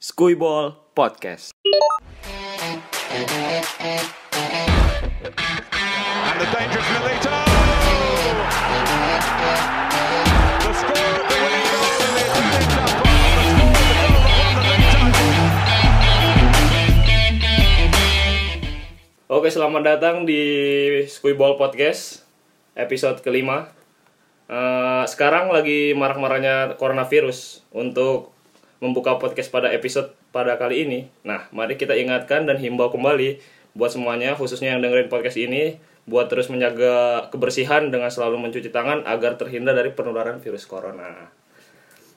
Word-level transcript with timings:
Skuyball 0.00 0.96
Podcast. 0.96 1.52
And 1.60 2.80
the 6.40 6.46
dangerous 6.48 6.88
Milito! 6.88 7.36
The 10.56 10.72
score, 10.72 11.20
the 11.20 11.36
winning 11.44 11.68
goal, 11.68 12.00
and 12.00 12.16
the 12.16 12.22
Italian 12.24 12.64
top 12.72 12.92
goal. 12.96 13.12
The 13.12 13.52
score, 13.52 14.40
the 14.40 14.72
goal 14.72 14.72
that 14.72 14.72
won 14.72 14.88
the 14.88 15.04
league 15.04 15.68
title. 15.68 15.92
Oke, 19.28 19.52
selamat 19.52 19.82
datang 19.84 20.24
di 20.24 20.42
Skuyball 21.12 21.60
Podcast 21.60 22.24
episode 22.72 23.20
kelima. 23.20 23.68
Eh, 24.48 25.04
sekarang 25.12 25.52
lagi 25.52 25.92
marak-maraknya 25.92 26.80
coronavirus 26.80 27.68
untuk 27.76 28.39
membuka 28.80 29.20
podcast 29.20 29.52
pada 29.52 29.68
episode 29.70 30.10
pada 30.32 30.56
kali 30.56 30.88
ini. 30.88 31.00
Nah, 31.22 31.46
mari 31.52 31.76
kita 31.76 31.94
ingatkan 31.94 32.48
dan 32.48 32.56
himbau 32.56 32.88
kembali 32.88 33.40
buat 33.76 33.92
semuanya, 33.94 34.34
khususnya 34.34 34.74
yang 34.74 34.82
dengerin 34.82 35.06
podcast 35.12 35.38
ini, 35.38 35.78
buat 36.08 36.26
terus 36.26 36.50
menjaga 36.50 37.28
kebersihan 37.30 37.92
dengan 37.92 38.10
selalu 38.10 38.40
mencuci 38.40 38.72
tangan 38.72 39.06
agar 39.06 39.38
terhindar 39.38 39.78
dari 39.78 39.94
penularan 39.94 40.42
virus 40.42 40.66
corona. 40.66 41.30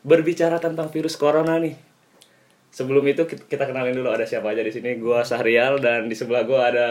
Berbicara 0.01 0.57
tentang 0.57 0.89
virus 0.89 1.13
corona 1.19 1.61
nih, 1.61 1.77
sebelum 2.73 3.05
itu 3.05 3.27
kita- 3.27 3.69
kenalin 3.69 3.93
dulu 3.93 4.09
ada 4.09 4.25
siapa 4.25 4.51
aja 4.51 4.65
di 4.65 4.71
sini. 4.73 4.97
Gua 4.97 5.21
Sahrial 5.21 5.77
dan 5.77 6.09
di 6.09 6.15
sebelah 6.17 6.43
gua 6.47 6.73
ada 6.73 6.89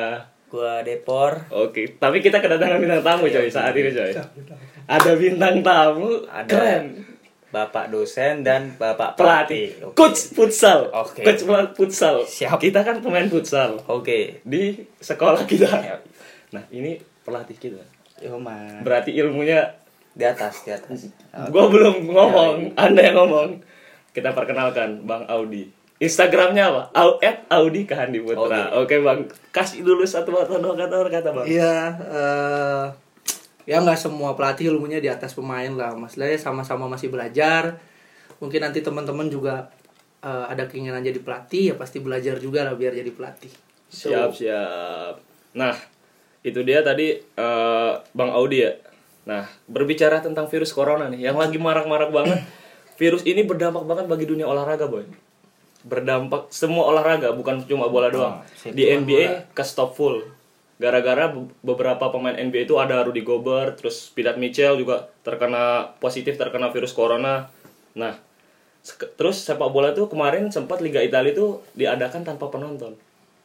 Gua 0.52 0.84
Depor, 0.84 1.48
Oke, 1.48 1.96
tapi 1.96 2.20
kita 2.20 2.36
kedatangan 2.36 2.76
bintang 2.76 3.00
tamu 3.00 3.24
coy 3.24 3.48
saat 3.48 3.72
ini 3.72 3.88
coy. 3.88 4.12
Ada 4.84 5.16
bintang 5.16 5.64
tamu, 5.64 6.28
ada 6.28 6.44
keren. 6.44 6.84
Bapak 7.52 7.92
dosen 7.92 8.40
dan 8.40 8.72
Bapak 8.80 9.12
Pelatih, 9.20 9.76
Oke. 9.84 9.92
coach 9.92 10.32
futsal. 10.32 10.88
Oke. 10.88 11.20
Coach 11.20 11.44
futsal. 11.76 12.24
Siap. 12.24 12.56
Kita 12.56 12.80
kan 12.80 13.04
pemain 13.04 13.28
futsal 13.28 13.76
Oke. 13.92 14.40
di 14.48 14.80
sekolah 14.96 15.44
kita. 15.44 15.68
Ya. 15.68 15.96
Nah, 16.56 16.64
ini 16.72 16.96
pelatih 17.28 17.60
kita. 17.60 17.84
Yoman. 18.24 18.80
Berarti 18.80 19.12
ilmunya 19.12 19.68
Di 20.12 20.24
atas, 20.28 20.64
di 20.64 20.72
atas. 20.72 21.08
gua 21.52 21.68
belum 21.72 22.08
ngomong, 22.08 22.76
Ya, 22.76 22.88
Anda 22.88 23.00
yang 23.12 23.16
ngomong. 23.20 23.60
Kita 24.12 24.32
perkenalkan 24.32 25.04
Bang 25.08 25.24
Audi. 25.28 25.68
Instagramnya 26.00 26.68
apa? 26.68 26.82
Au 26.92 27.16
at 27.22 27.48
Audi 27.48 27.88
Kahandi 27.88 28.20
Putra. 28.20 28.74
Oke 28.80 29.00
Bang, 29.00 29.28
kasih 29.52 29.84
dulu 29.86 30.04
satu 30.04 30.34
atau 30.36 30.56
dua 30.60 30.76
kata 30.76 31.08
kata 31.08 31.30
Bang. 31.32 31.46
Iya, 31.48 31.96
eh 32.10 32.84
ya 33.68 33.78
nggak 33.78 33.98
semua 33.98 34.34
pelatih 34.34 34.74
ilmunya 34.74 34.98
di 34.98 35.08
atas 35.10 35.34
pemain 35.34 35.70
lah. 35.72 35.94
Masalahnya 35.94 36.38
sama-sama 36.38 36.90
masih 36.90 37.08
belajar. 37.12 37.78
Mungkin 38.42 38.58
nanti 38.58 38.82
teman-teman 38.82 39.30
juga 39.30 39.70
eh, 40.22 40.44
ada 40.50 40.66
keinginan 40.66 41.02
jadi 41.02 41.18
pelatih, 41.22 41.72
ya 41.72 41.74
pasti 41.78 42.02
belajar 42.02 42.38
juga 42.42 42.66
lah 42.66 42.74
biar 42.74 42.94
jadi 42.94 43.10
pelatih. 43.14 43.52
Siap, 43.92 44.34
siap. 44.34 45.14
Nah, 45.54 45.76
itu 46.42 46.60
dia 46.66 46.82
tadi 46.82 47.18
eh, 47.18 47.92
Bang 48.14 48.30
Audi 48.34 48.66
ya. 48.66 48.72
Nah, 49.22 49.46
berbicara 49.70 50.18
tentang 50.18 50.50
virus 50.50 50.74
corona 50.74 51.06
nih, 51.06 51.30
yang 51.30 51.38
lagi 51.38 51.58
marak-marak 51.58 52.10
banget. 52.10 52.40
Virus 53.00 53.24
ini 53.24 53.42
berdampak 53.42 53.82
banget 53.88 54.04
bagi 54.06 54.28
dunia 54.28 54.46
olahraga, 54.46 54.86
boy. 54.86 55.02
Berdampak 55.82 56.52
semua 56.54 56.86
olahraga, 56.92 57.34
bukan 57.34 57.64
cuma 57.66 57.88
bola 57.88 58.12
doang. 58.12 58.44
Di 58.68 58.94
NBA 58.94 59.50
ke 59.56 59.64
stop 59.64 59.96
full. 59.96 60.22
Gara-gara 60.76 61.28
be- 61.28 61.52
beberapa 61.62 62.08
pemain 62.08 62.32
NBA 62.32 62.64
itu 62.64 62.76
ada 62.76 63.00
Rudy 63.00 63.20
Gobert, 63.20 63.76
terus 63.76 64.08
Pilat 64.08 64.34
Mitchell 64.34 64.76
juga 64.76 65.10
terkena 65.20 65.94
positif 65.96 66.34
terkena 66.34 66.68
virus 66.68 66.92
corona. 66.92 67.48
Nah, 67.92 68.16
Terus 69.14 69.38
sepak 69.38 69.70
bola 69.70 69.94
tuh 69.94 70.10
kemarin 70.10 70.50
sempat 70.50 70.82
Liga 70.82 70.98
Italia 70.98 71.30
itu 71.30 71.62
diadakan 71.72 72.26
tanpa 72.26 72.50
penonton. 72.50 72.98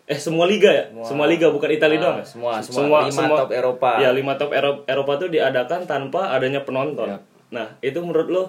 Eh 0.07 0.17
semua 0.17 0.49
liga 0.49 0.65
ya? 0.65 0.89
Semua, 1.03 1.29
liga 1.29 1.53
bukan 1.53 1.69
Italia 1.69 1.93
Ah, 1.93 2.01
doang. 2.01 2.17
ya? 2.17 2.25
semua, 2.25 2.51
semua. 2.57 2.99
Lima 3.05 3.37
top 3.37 3.51
Eropa. 3.53 4.01
Ya, 4.01 4.09
lima 4.09 4.33
top 4.33 4.49
Ero- 4.49 4.81
Eropa 4.87 5.19
tuh 5.19 5.29
diadakan 5.29 5.85
tanpa 5.85 6.33
adanya 6.33 6.65
penonton. 6.65 7.05
Ya. 7.05 7.19
Nah, 7.51 7.77
itu 7.81 7.99
menurut 7.99 8.25
lo 8.25 8.43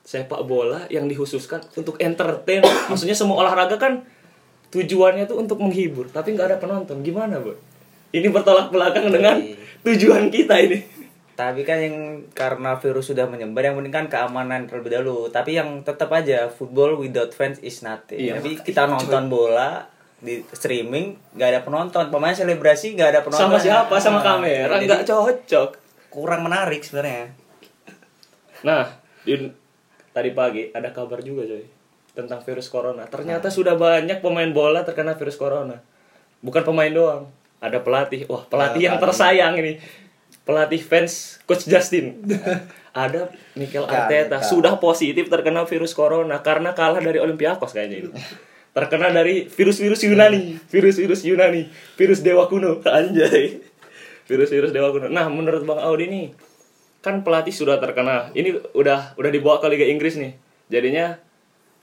sepak 0.00 0.40
bola 0.42 0.88
yang 0.88 1.04
dikhususkan 1.04 1.60
untuk 1.74 2.00
entertain. 2.00 2.64
Maksudnya 2.88 3.12
semua 3.12 3.36
olahraga 3.36 3.76
kan 3.76 4.00
tujuannya 4.70 5.26
tuh 5.26 5.36
untuk 5.36 5.60
menghibur, 5.60 6.08
tapi 6.08 6.32
nggak 6.32 6.48
ada 6.48 6.56
penonton. 6.56 7.04
Gimana, 7.04 7.44
Bu? 7.44 7.52
Ini 8.10 8.26
bertolak 8.28 8.68
belakang 8.68 9.08
dengan 9.08 9.38
Iya. 9.38 9.54
tujuan 9.84 10.28
kita 10.28 10.58
ini. 10.58 10.78
Tapi 11.32 11.62
kan 11.62 11.78
yang 11.78 11.96
karena 12.30 12.76
virus 12.76 13.08
sudah 13.08 13.24
menyebar 13.24 13.64
yang 13.64 13.74
penting 13.74 13.94
kan 13.94 14.06
keamanan 14.06 14.66
terlebih 14.66 14.92
dahulu. 14.92 15.28
Tapi 15.28 15.56
yang 15.56 15.80
tetap 15.80 16.10
aja 16.10 16.46
football 16.46 16.96
without 16.96 17.30
fans 17.30 17.56
is 17.60 17.80
nothing. 17.80 18.20
Iya. 18.20 18.36
Tapi 18.36 18.60
kita 18.60 18.84
nonton 18.84 19.26
bola 19.26 19.88
di 20.20 20.44
streaming 20.46 21.16
nggak 21.32 21.48
ada 21.48 21.60
penonton. 21.62 22.04
Pemain 22.08 22.34
selebrasi 22.34 22.92
nggak 22.92 23.08
ada 23.08 23.20
penonton. 23.20 23.46
Sama 23.46 23.56
siapa? 23.56 23.94
Sama 23.96 24.20
Ah, 24.20 24.36
kamera 24.36 24.74
nggak 24.76 25.02
cocok. 25.02 25.70
kurang 26.10 26.42
menarik 26.42 26.82
sebenarnya. 26.82 27.30
Nah, 28.60 28.84
di, 29.22 29.38
tadi 30.10 30.30
pagi 30.30 30.68
ada 30.68 30.90
kabar 30.90 31.22
juga 31.22 31.46
coy 31.46 31.62
tentang 32.12 32.42
virus 32.42 32.66
corona. 32.66 33.06
Ternyata 33.06 33.46
sudah 33.48 33.78
banyak 33.78 34.18
pemain 34.18 34.50
bola 34.50 34.82
terkena 34.82 35.14
virus 35.14 35.38
corona. 35.38 35.78
Bukan 36.40 36.66
pemain 36.66 36.90
doang, 36.90 37.30
ada 37.60 37.78
pelatih. 37.80 38.26
Wah, 38.26 38.48
pelatih 38.48 38.90
yang 38.90 38.96
tersayang 38.96 39.54
ini. 39.60 39.78
Pelatih 40.42 40.80
fans 40.80 41.38
Coach 41.44 41.68
Justin. 41.68 42.18
ada 42.90 43.30
Mikel 43.54 43.86
Arteta 43.86 44.42
sudah 44.42 44.74
positif 44.82 45.30
terkena 45.30 45.62
virus 45.62 45.94
corona 45.94 46.42
karena 46.42 46.74
kalah 46.74 46.98
dari 46.98 47.22
Olympiakos 47.22 47.70
kayaknya 47.70 48.08
itu. 48.08 48.10
Terkena 48.74 49.14
dari 49.14 49.46
virus-virus 49.46 50.02
Yunani, 50.06 50.58
virus-virus 50.66 51.22
Yunani, 51.22 51.70
virus 51.94 52.22
dewa 52.22 52.50
kuno, 52.50 52.82
anjay. 52.98 53.62
Virus-virus 54.26 54.74
dewa 54.74 54.90
kuno. 54.90 55.06
Nah, 55.06 55.30
menurut 55.30 55.62
Bang 55.62 55.82
Audi 55.82 56.06
nih, 56.10 56.26
kan 57.00 57.24
pelatih 57.24 57.52
sudah 57.52 57.80
terkena 57.80 58.28
ini 58.36 58.60
udah 58.76 59.16
udah 59.16 59.30
dibawa 59.32 59.56
ke 59.58 59.66
Liga 59.72 59.88
Inggris 59.88 60.20
nih 60.20 60.36
jadinya 60.68 61.16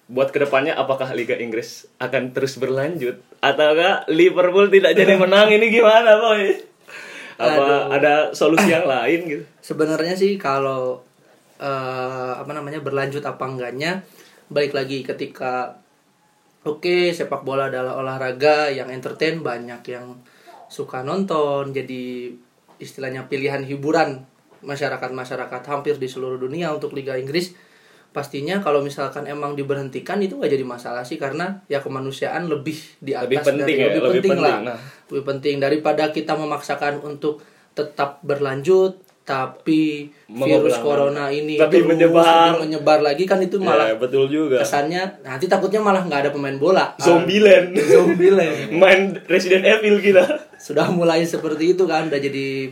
buat 0.07 0.29
ke 0.29 0.39
depannya 0.39 0.77
apakah 0.77 1.09
Liga 1.17 1.35
Inggris 1.35 1.89
akan 1.97 2.37
terus 2.37 2.55
berlanjut 2.61 3.19
ataukah 3.41 4.09
Liverpool 4.09 4.67
tidak 4.73 4.97
jadi 4.97 5.13
menang 5.15 5.49
ini 5.53 5.69
gimana 5.69 6.17
boy? 6.17 6.57
Apa 7.37 7.93
ada 7.93 8.13
solusi 8.33 8.73
yang 8.73 8.89
lain 8.89 9.19
gitu? 9.29 9.43
Sebenarnya 9.61 10.17
sih 10.17 10.41
kalau 10.41 11.05
eh, 11.61 12.33
apa 12.37 12.49
namanya 12.53 12.81
berlanjut 12.81 13.21
apa 13.21 13.45
enggaknya, 13.45 14.01
balik 14.49 14.73
lagi 14.73 15.05
ketika 15.05 15.77
oke 16.67 17.15
sepak 17.15 17.47
bola 17.47 17.71
adalah 17.71 17.99
olahraga 17.99 18.67
yang 18.73 18.91
entertain 18.91 19.39
banyak 19.39 19.81
yang 19.87 20.19
suka 20.67 20.99
nonton 21.03 21.71
jadi 21.71 22.35
istilahnya 22.77 23.31
pilihan 23.31 23.63
hiburan 23.63 24.27
masyarakat-masyarakat 24.61 25.61
hampir 25.69 25.95
di 25.95 26.11
seluruh 26.11 26.35
dunia 26.35 26.75
untuk 26.75 26.91
Liga 26.91 27.15
Inggris 27.15 27.55
pastinya 28.17 28.57
kalau 28.57 28.81
misalkan 28.81 29.29
emang 29.29 29.53
diberhentikan 29.53 30.17
itu 30.17 30.41
gak 30.41 30.49
jadi 30.49 30.65
masalah 30.65 31.05
sih 31.05 31.21
karena 31.21 31.61
ya 31.69 31.77
kemanusiaan 31.77 32.49
lebih 32.49 32.73
di 32.97 33.13
atas 33.13 33.29
Lebih 33.29 33.45
penting 33.45 33.61
dari 33.69 33.77
ya, 33.77 33.85
lebih, 33.85 34.01
lebih 34.01 34.13
penting, 34.17 34.31
penting, 34.33 34.39
lah 34.41 34.57
nah. 34.73 34.77
lebih 35.07 35.23
penting 35.23 35.55
daripada 35.61 36.03
kita 36.09 36.33
memaksakan 36.33 36.93
untuk 36.99 37.45
tetap 37.71 38.17
berlanjut 38.25 38.97
tapi 39.21 40.07
virus 40.25 40.79
corona 40.79 41.27
ini 41.27 41.59
Tapi 41.59 41.77
terus 41.77 41.85
menyebar. 41.85 42.57
menyebar 42.57 42.99
lagi 43.03 43.27
kan 43.27 43.37
itu 43.37 43.59
malah 43.59 43.91
ya 43.91 43.99
betul 43.99 44.25
juga 44.25 44.63
kesannya 44.63 45.21
nanti 45.21 45.45
takutnya 45.45 45.77
malah 45.77 46.01
nggak 46.01 46.19
ada 46.25 46.31
pemain 46.31 46.55
bola 46.55 46.95
Zombieland 46.97 47.75
Zombieland. 47.91 48.71
main 48.73 49.13
Resident 49.27 49.61
Evil 49.61 49.99
kita 49.99 50.23
sudah 50.57 50.89
mulai 50.89 51.21
seperti 51.21 51.75
itu 51.75 51.83
kan 51.85 52.07
udah 52.07 52.17
jadi 52.17 52.71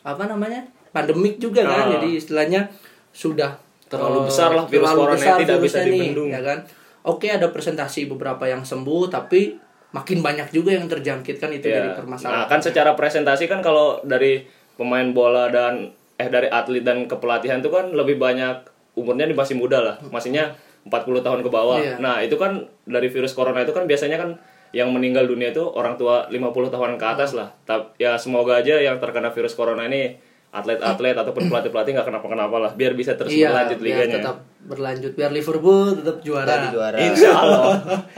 apa 0.00 0.24
namanya 0.24 0.64
pandemik 0.88 1.36
juga 1.36 1.60
kan 1.60 1.84
Ah. 1.84 2.00
jadi 2.00 2.08
istilahnya 2.16 2.70
sudah 3.10 3.58
Terlalu 3.88 4.18
besar 4.24 4.52
lah 4.52 4.64
virus 4.64 4.84
terlalu 4.86 5.00
corona 5.02 5.16
besar 5.18 5.36
tidak 5.40 5.58
bisa 5.60 5.78
nih, 5.82 5.90
dibendung. 5.90 6.28
ya 6.28 6.40
kan 6.40 6.58
oke 7.02 7.24
ada 7.24 7.48
presentasi 7.48 8.04
beberapa 8.06 8.44
yang 8.44 8.60
sembuh 8.62 9.08
tapi 9.08 9.56
makin 9.88 10.20
banyak 10.20 10.52
juga 10.52 10.76
yang 10.76 10.84
terjangkit 10.84 11.40
kan 11.40 11.48
itu 11.48 11.66
jadi 11.66 11.88
Ya. 11.88 11.96
permasalahan 11.96 12.36
Nah, 12.36 12.46
kan 12.46 12.60
secara 12.60 12.92
presentasi 12.92 13.48
kan 13.48 13.64
kalau 13.64 14.04
dari 14.04 14.44
pemain 14.76 15.08
bola 15.10 15.48
dan 15.48 15.88
eh 16.14 16.28
dari 16.28 16.46
atlet 16.46 16.84
dan 16.84 17.08
kepelatihan 17.08 17.58
itu 17.58 17.70
kan 17.70 17.88
lebih 17.90 18.18
banyak 18.18 18.68
umurnya 18.92 19.24
di 19.24 19.32
masih 19.32 19.54
muda 19.54 19.78
lah. 19.80 19.96
Maksudnya 20.04 20.52
40 20.84 21.22
tahun 21.22 21.40
ke 21.40 21.48
bawah. 21.48 21.78
Iya. 21.78 21.96
Nah, 21.96 22.20
itu 22.20 22.34
kan 22.34 22.66
dari 22.84 23.06
virus 23.06 23.32
corona 23.32 23.62
itu 23.62 23.70
kan 23.70 23.86
biasanya 23.86 24.18
kan 24.18 24.36
yang 24.74 24.92
meninggal 24.92 25.24
dunia 25.24 25.48
itu 25.48 25.64
orang 25.64 25.96
tua 25.96 26.28
50 26.28 26.68
tahun 26.68 27.00
ke 27.00 27.06
atas 27.08 27.32
lah. 27.32 27.48
Tapi 27.64 27.96
ya 27.96 28.18
semoga 28.20 28.60
aja 28.60 28.76
yang 28.76 29.00
terkena 29.00 29.32
virus 29.32 29.56
corona 29.56 29.86
ini 29.86 30.18
atlet-atlet 30.50 31.12
ataupun 31.14 31.42
pelatih-pelatih 31.50 31.92
nggak 31.92 32.06
kenapa-kenapa 32.06 32.56
lah 32.58 32.72
biar 32.72 32.92
bisa 32.92 33.12
terus 33.14 33.28
iya 33.30 33.48
berlanjut 33.48 33.78
biar 33.78 33.86
liganya. 34.00 34.16
tetap 34.18 34.36
berlanjut 34.60 35.12
biar 35.12 35.30
Liverpool 35.30 35.86
tetap 35.94 36.16
juara 36.20 36.48
Jadi 36.50 36.66
juara. 36.70 36.96
Insya 36.98 37.30
Allah. 37.32 37.74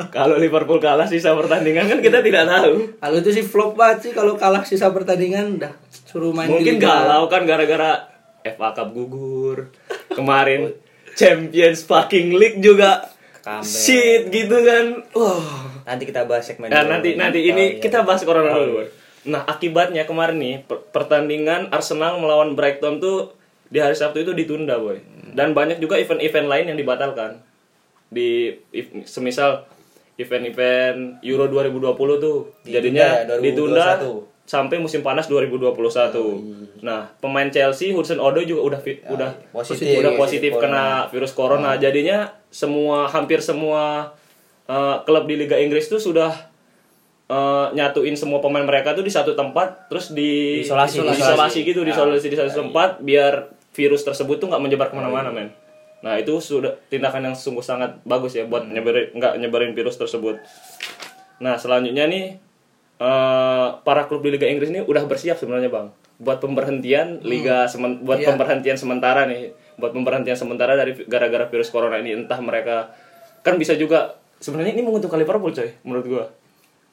kalau 0.08 0.36
Liverpool 0.36 0.78
kalah 0.78 1.06
sisa 1.06 1.30
pertandingan 1.32 1.86
kan 1.86 1.98
kita 1.98 2.18
tidak 2.20 2.44
tahu. 2.44 2.72
kalau 2.96 3.16
itu 3.18 3.30
sih 3.32 3.42
flop 3.42 3.74
banget 3.74 3.98
sih 4.00 4.12
kalau 4.12 4.34
kalah 4.34 4.62
sisa 4.62 4.88
pertandingan 4.88 5.56
udah 5.56 5.72
suruh 6.04 6.30
main 6.30 6.46
di 6.46 6.54
Mungkin 6.56 6.74
Liga. 6.76 6.86
galau 6.86 7.26
kan 7.26 7.42
gara-gara 7.44 8.10
FA 8.42 8.68
Cup 8.72 8.88
gugur. 8.90 9.68
Kemarin 10.08 10.74
Champions 11.12 11.82
fucking 11.82 12.32
League 12.32 12.58
juga 12.58 13.04
comeback. 13.40 13.66
shit 13.66 14.22
gitu 14.28 14.56
kan 14.60 14.86
wah 15.12 15.66
Nanti 15.82 16.04
kita 16.04 16.24
bahas 16.24 16.44
segmen 16.44 16.66
Nah, 16.66 16.84
nanti 16.84 17.14
nanti 17.14 17.40
Oh, 17.40 17.48
ini 17.48 17.64
iya. 17.68 17.80
kita 17.80 18.02
bahas 18.02 18.22
corona 18.22 18.52
Oh, 18.52 18.62
dulu. 18.62 18.84
Nah, 19.22 19.44
akibatnya 19.44 20.04
kemarin 20.04 20.36
nih 20.36 20.56
per- 20.62 20.80
pertandingan 20.88 21.68
Arsenal 21.68 22.16
melawan 22.16 22.54
Brighton 22.54 22.98
tuh 22.98 23.36
di 23.66 23.76
hari 23.76 23.92
Sabtu 23.92 24.20
itu 24.20 24.32
ditunda, 24.32 24.76
boy. 24.76 24.96
Dan 25.30 25.52
banyak 25.52 25.76
juga 25.76 25.94
event-event 25.94 26.46
lain 26.46 26.66
yang 26.66 26.78
dibatalkan. 26.78 27.38
Di 28.08 28.50
if- 28.70 28.90
semisal 29.04 29.68
event-event 30.16 31.22
Euro 31.22 31.46
2020 31.46 31.96
tuh 32.18 32.36
Ditunda 32.60 32.70
jadinya 32.70 33.06
ya, 33.18 33.24
2021. 33.30 33.42
ditunda 33.42 33.86
sampai 34.44 34.76
musim 34.76 35.00
panas 35.00 35.26
2021. 35.26 36.42
Nah, 36.80 37.12
pemain 37.16 37.46
Chelsea 37.48 37.92
Hudson 37.92 38.18
Odoi 38.18 38.44
juga 38.44 38.66
udah 38.66 38.80
fi- 38.80 38.98
udah 39.06 39.30
positif. 39.54 39.94
udah 39.96 40.12
positif 40.16 40.50
kena 40.58 40.84
virus 41.08 41.32
corona. 41.32 41.78
Jadinya 41.78 42.18
semua 42.48 43.06
hampir 43.06 43.38
semua 43.38 44.10
uh, 44.66 44.96
klub 45.04 45.24
di 45.24 45.36
Liga 45.36 45.54
Inggris 45.54 45.86
tuh 45.86 45.98
sudah 45.98 46.49
uh, 47.30 47.70
nyatuin 47.70 48.18
semua 48.18 48.42
pemain 48.42 48.66
mereka 48.66 48.92
tuh 48.92 49.06
di 49.06 49.12
satu 49.14 49.38
tempat 49.38 49.86
terus 49.86 50.10
di 50.10 50.60
Isolasi, 50.66 50.98
isolasi, 50.98 51.22
isolasi. 51.22 51.58
gitu 51.62 51.80
di 51.86 51.94
isolasi 51.94 52.26
di 52.26 52.36
satu 52.36 52.50
tempat 52.66 52.98
biar 53.00 53.54
virus 53.70 54.02
tersebut 54.02 54.42
tuh 54.42 54.50
nggak 54.50 54.60
menyebar 54.60 54.90
ke 54.90 54.98
mana-mana 54.98 55.30
men. 55.30 55.54
Nah 56.02 56.18
itu 56.18 56.42
sudah 56.42 56.74
tindakan 56.90 57.30
yang 57.30 57.36
sungguh 57.38 57.62
sangat 57.62 58.02
bagus 58.02 58.34
ya 58.34 58.44
buat 58.44 58.66
nyebarin 58.66 59.14
nggak 59.14 59.38
nyebarin 59.38 59.72
virus 59.72 59.94
tersebut. 59.94 60.42
Nah 61.38 61.54
selanjutnya 61.56 62.10
nih 62.10 62.24
eh, 62.98 63.68
para 63.80 64.04
klub 64.04 64.20
di 64.20 64.34
Liga 64.34 64.50
Inggris 64.50 64.68
ini 64.74 64.82
udah 64.82 65.06
bersiap 65.06 65.38
sebenarnya 65.38 65.70
bang 65.70 65.88
buat 66.20 66.36
pemberhentian 66.36 67.24
liga 67.24 67.64
semen- 67.64 68.04
buat 68.04 68.20
Iya. 68.20 68.28
pemberhentian 68.36 68.76
sementara 68.76 69.24
nih 69.24 69.56
buat 69.80 69.96
pemberhentian 69.96 70.36
sementara 70.36 70.76
dari 70.76 70.92
gara-gara 71.08 71.48
virus 71.48 71.72
corona 71.72 71.96
ini. 71.96 72.12
Entah 72.12 72.36
mereka 72.44 72.92
kan 73.40 73.56
bisa 73.56 73.72
juga 73.72 74.20
sebenarnya 74.36 74.76
ini 74.76 74.84
menguntungkan 74.84 75.16
Liverpool 75.16 75.52
coy 75.52 75.72
menurut 75.80 76.04
gua 76.04 76.24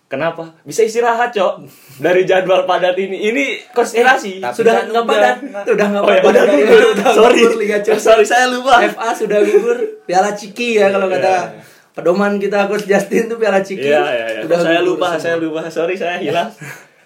Kenapa? 0.07 0.55
Bisa 0.63 0.81
istirahat, 0.81 1.29
Cok. 1.29 1.67
Dari 1.99 2.23
jadwal 2.23 2.63
padat 2.63 2.95
ini. 2.95 3.27
Ini 3.27 3.43
konspirasi. 3.69 4.39
Tapi 4.39 4.55
sudah 4.55 4.87
nggak 4.87 5.03
padat 5.03 5.35
sudah 5.65 5.85
nggak 5.85 5.99
Oh, 6.01 6.07
ya, 6.09 6.21
padat 6.23 6.43
udah. 6.47 7.11
Sorry. 7.11 7.37
gugur 7.37 7.55
Liga 7.59 7.77
Champions. 7.77 8.03
Sorry, 8.03 8.23
saya 8.23 8.47
lupa. 8.47 8.79
FA 8.87 9.11
sudah 9.13 9.39
gugur 9.41 9.77
Piala 10.03 10.31
Ciki 10.31 10.79
ya 10.79 10.87
kalau 10.89 11.07
kata 11.07 11.59
pedoman 11.91 12.37
kita 12.37 12.65
Coach 12.65 12.85
Justin 12.85 13.27
tuh 13.27 13.35
Piala 13.35 13.59
Ciki 13.59 13.83
Iya, 13.83 13.99
iya, 14.05 14.25
iya. 14.29 14.41
sudah 14.47 14.59
saya 14.61 14.79
lupa, 14.79 15.07
semua. 15.09 15.19
saya 15.19 15.35
lupa. 15.35 15.61
Sorry, 15.67 15.95
saya 15.95 16.15
hilang. 16.17 16.55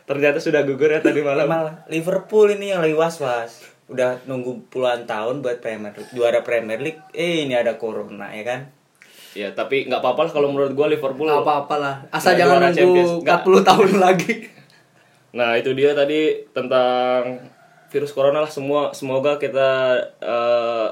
Ternyata 0.04 0.38
sudah 0.38 0.62
gugur 0.62 0.90
ya 0.90 1.00
tadi 1.00 1.22
malam. 1.22 1.48
Malah 1.48 1.76
Liverpool 1.88 2.54
ini 2.54 2.70
yang 2.70 2.82
lagi 2.82 2.94
was-was. 2.94 3.66
Udah 3.88 4.22
nunggu 4.24 4.70
puluhan 4.70 5.04
tahun 5.04 5.42
buat 5.42 5.58
Premier 5.58 5.92
League, 5.92 6.12
juara 6.12 6.40
Premier 6.42 6.78
League. 6.78 7.02
Eh 7.12 7.44
ini 7.44 7.58
ada 7.58 7.76
corona 7.76 8.30
ya 8.30 8.46
kan. 8.46 8.62
Ya, 9.32 9.48
tapi 9.52 9.88
nggak 9.88 10.04
apa-apa 10.04 10.28
lah 10.28 10.32
kalau 10.32 10.52
menurut 10.52 10.76
gua 10.76 10.92
Liverpool. 10.92 11.24
Nggak 11.24 11.44
apa-apa 11.44 11.76
lah 11.80 11.96
asal 12.12 12.36
jangan 12.36 12.68
nunggu 12.68 13.24
Nggak. 13.24 13.48
40 13.48 13.70
tahun 13.70 13.90
lagi 14.08 14.34
Nah, 15.32 15.56
itu 15.56 15.72
dia 15.72 15.96
tadi 15.96 16.44
tentang 16.52 17.40
virus 17.88 18.12
corona 18.12 18.40
lah 18.40 18.52
semua 18.52 18.92
semoga 18.92 19.36
kita 19.36 19.96
eh, 20.20 20.88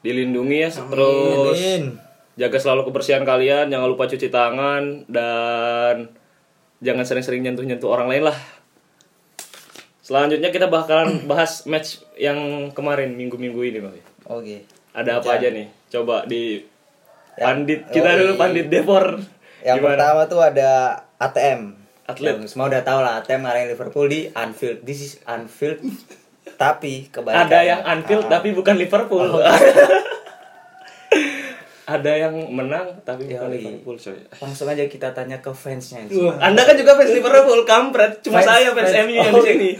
dilindungi 0.00 0.58
ya 0.64 0.70
terus 0.72 1.56
Amin. 1.60 1.96
jaga 2.34 2.56
selalu 2.56 2.88
kebersihan 2.88 3.20
kalian 3.22 3.68
jangan 3.68 3.88
lupa 3.88 4.08
cuci 4.08 4.28
tangan 4.28 5.04
dan 5.08 6.08
jangan 6.80 7.04
sering-sering 7.04 7.44
nyentuh-nyentuh 7.44 7.84
orang 7.86 8.08
lain 8.08 8.24
lah 8.26 8.36
selanjutnya 10.02 10.48
kita 10.48 10.66
bakalan 10.66 11.20
bahas 11.30 11.68
match 11.68 12.00
yang 12.16 12.36
kemarin 12.72 13.14
minggu-minggu 13.14 13.60
ini 13.62 13.78
Bang. 13.80 13.96
Oke. 14.28 14.64
ada 14.92 15.20
apa 15.20 15.36
aja 15.36 15.48
nih 15.48 15.68
coba 15.88 16.24
di 16.24 16.60
pandit 17.34 17.80
kita 17.86 18.08
yoi. 18.08 18.18
dulu 18.20 18.32
pandit 18.36 18.66
Devor 18.66 19.18
Yang 19.60 19.76
Gimana? 19.78 19.88
pertama 19.88 20.20
tuh 20.26 20.40
ada 20.40 20.70
ATM. 21.16 21.60
atlet 22.04 22.34
Yang 22.34 22.50
semua 22.50 22.66
udah 22.66 22.82
tahu 22.82 22.98
lah, 22.98 23.18
ATM 23.18 23.40
ngalahin 23.40 23.68
Liverpool 23.68 24.06
di 24.06 24.26
Anfield. 24.28 24.82
This 24.82 25.00
is 25.00 25.12
Anfield. 25.24 25.78
Tapi 26.52 27.06
kebalikannya. 27.08 27.46
ada 27.46 27.58
yang 27.62 27.80
Anfield 27.80 28.24
Ah. 28.24 28.30
tapi 28.32 28.50
bukan 28.50 28.74
Liverpool 28.76 29.22
ada 31.84 32.12
yang 32.12 32.32
menang 32.48 33.02
tapi 33.02 33.26
bukan 33.26 33.48
Yoi. 33.48 33.58
Liverpool 33.60 33.96
coy 33.96 34.18
Langsung 34.38 34.66
aja 34.66 34.84
kita 34.84 35.10
tanya 35.10 35.38
ke 35.38 35.50
fansnya. 35.50 36.02
sini. 36.04 36.30
Anda 36.38 36.62
kan 36.62 36.74
juga 36.74 36.94
fans 36.94 37.10
Liverpool, 37.12 37.60
kampret. 37.64 38.18
Cuma 38.20 38.38
Fans- 38.38 38.48
saya 38.48 38.70
fans 38.70 38.88
fans- 38.88 39.02
MU 39.04 39.14
yang 39.16 39.28
oh. 39.28 39.34
di 39.36 39.42
sini. 39.44 39.70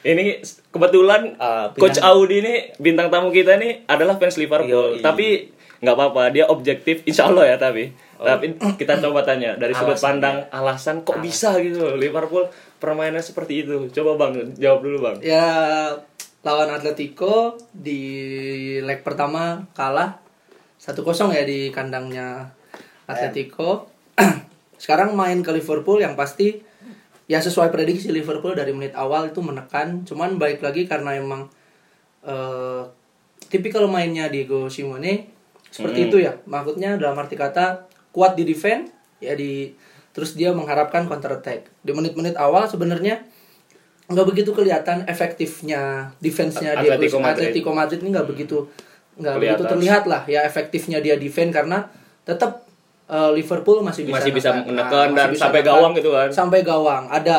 Ini 0.00 0.24
kebetulan 0.68 1.34
Ah, 1.36 1.70
Coach 1.72 1.98
Audi 2.00 2.38
ini 2.40 2.54
bintang 2.76 3.08
tamu 3.08 3.30
kita 3.30 3.56
nih 3.56 3.82
adalah 3.84 4.14
fans 4.16 4.36
Liverpool. 4.36 4.98
Yoi. 4.98 5.00
Tapi 5.00 5.54
nggak 5.78 5.94
apa-apa, 5.94 6.34
dia 6.34 6.44
objektif, 6.50 7.06
insya 7.06 7.30
Allah 7.30 7.54
ya 7.54 7.56
tapi. 7.58 7.94
Tapi 8.18 8.58
kita 8.74 8.98
coba 8.98 9.22
tanya 9.22 9.54
dari 9.54 9.70
sudut 9.70 9.94
Alasannya. 9.94 10.02
pandang 10.02 10.36
alasan 10.50 10.96
kok 11.06 11.22
bisa 11.22 11.54
gitu 11.62 11.94
Liverpool 11.94 12.50
permainan 12.82 13.22
seperti 13.22 13.62
itu. 13.62 13.86
Coba 13.94 14.26
bang, 14.26 14.58
jawab 14.58 14.82
dulu 14.82 14.98
bang. 15.06 15.16
ya 15.22 15.46
lawan 16.42 16.70
Atletico 16.70 17.58
di 17.70 18.02
leg 18.82 19.02
pertama 19.06 19.66
kalah 19.74 20.18
1-0 20.78 21.02
ya 21.34 21.42
di 21.46 21.70
kandangnya 21.70 22.50
Atletico. 23.06 23.86
Sekarang 24.82 25.14
main 25.14 25.38
ke 25.42 25.54
Liverpool 25.54 26.02
yang 26.02 26.18
pasti 26.18 26.58
ya 27.30 27.38
sesuai 27.38 27.70
prediksi 27.70 28.10
Liverpool 28.10 28.58
dari 28.58 28.74
menit 28.74 28.98
awal 28.98 29.30
itu 29.30 29.38
menekan, 29.44 30.02
cuman 30.02 30.42
balik 30.42 30.58
lagi 30.58 30.90
karena 30.90 31.14
emang 31.14 31.46
eh 32.26 32.82
tipikal 33.46 33.86
mainnya 33.86 34.26
Diego 34.26 34.66
Simone 34.66 35.37
seperti 35.68 36.08
itu 36.08 36.16
ya. 36.18 36.36
Maksudnya 36.44 36.94
dalam 36.94 37.14
arti 37.14 37.34
kata 37.34 37.84
kuat 38.10 38.34
di 38.34 38.42
defense 38.42 38.90
ya 39.18 39.32
di 39.32 39.72
terus 40.10 40.34
dia 40.34 40.50
mengharapkan 40.50 41.04
counter 41.04 41.34
attack. 41.34 41.68
Di 41.78 41.90
menit-menit 41.90 42.34
awal 42.34 42.64
sebenarnya 42.64 43.22
nggak 44.06 44.26
begitu 44.26 44.50
kelihatan 44.50 45.04
efektifnya 45.04 46.12
defense-nya 46.18 46.76
Diego 46.76 46.96
Atletico 46.96 47.18
Madrid. 47.18 47.44
Atletico 47.44 47.70
Madrid 47.70 47.98
ini 48.00 48.10
nggak 48.10 48.26
begitu 48.26 48.58
nggak 49.14 49.34
begitu 49.36 49.62
terlihat 49.66 50.02
lah 50.04 50.22
ya 50.24 50.40
efektifnya 50.42 50.98
dia 50.98 51.14
defense 51.14 51.50
karena 51.50 51.84
tetap 52.22 52.64
eh, 53.04 53.30
Liverpool 53.32 53.82
masih 53.82 54.04
bisa 54.04 54.16
Masih 54.16 54.32
bisa 54.32 54.48
nekan. 54.50 54.64
menekan 54.64 55.06
masih 55.06 55.14
dan 55.14 55.28
bisa 55.28 55.42
sampai 55.42 55.60
nekan. 55.60 55.70
gawang 55.70 55.92
gitu 55.92 56.10
kan. 56.10 56.28
sampai 56.30 56.60
gawang 56.62 57.04
ada 57.08 57.36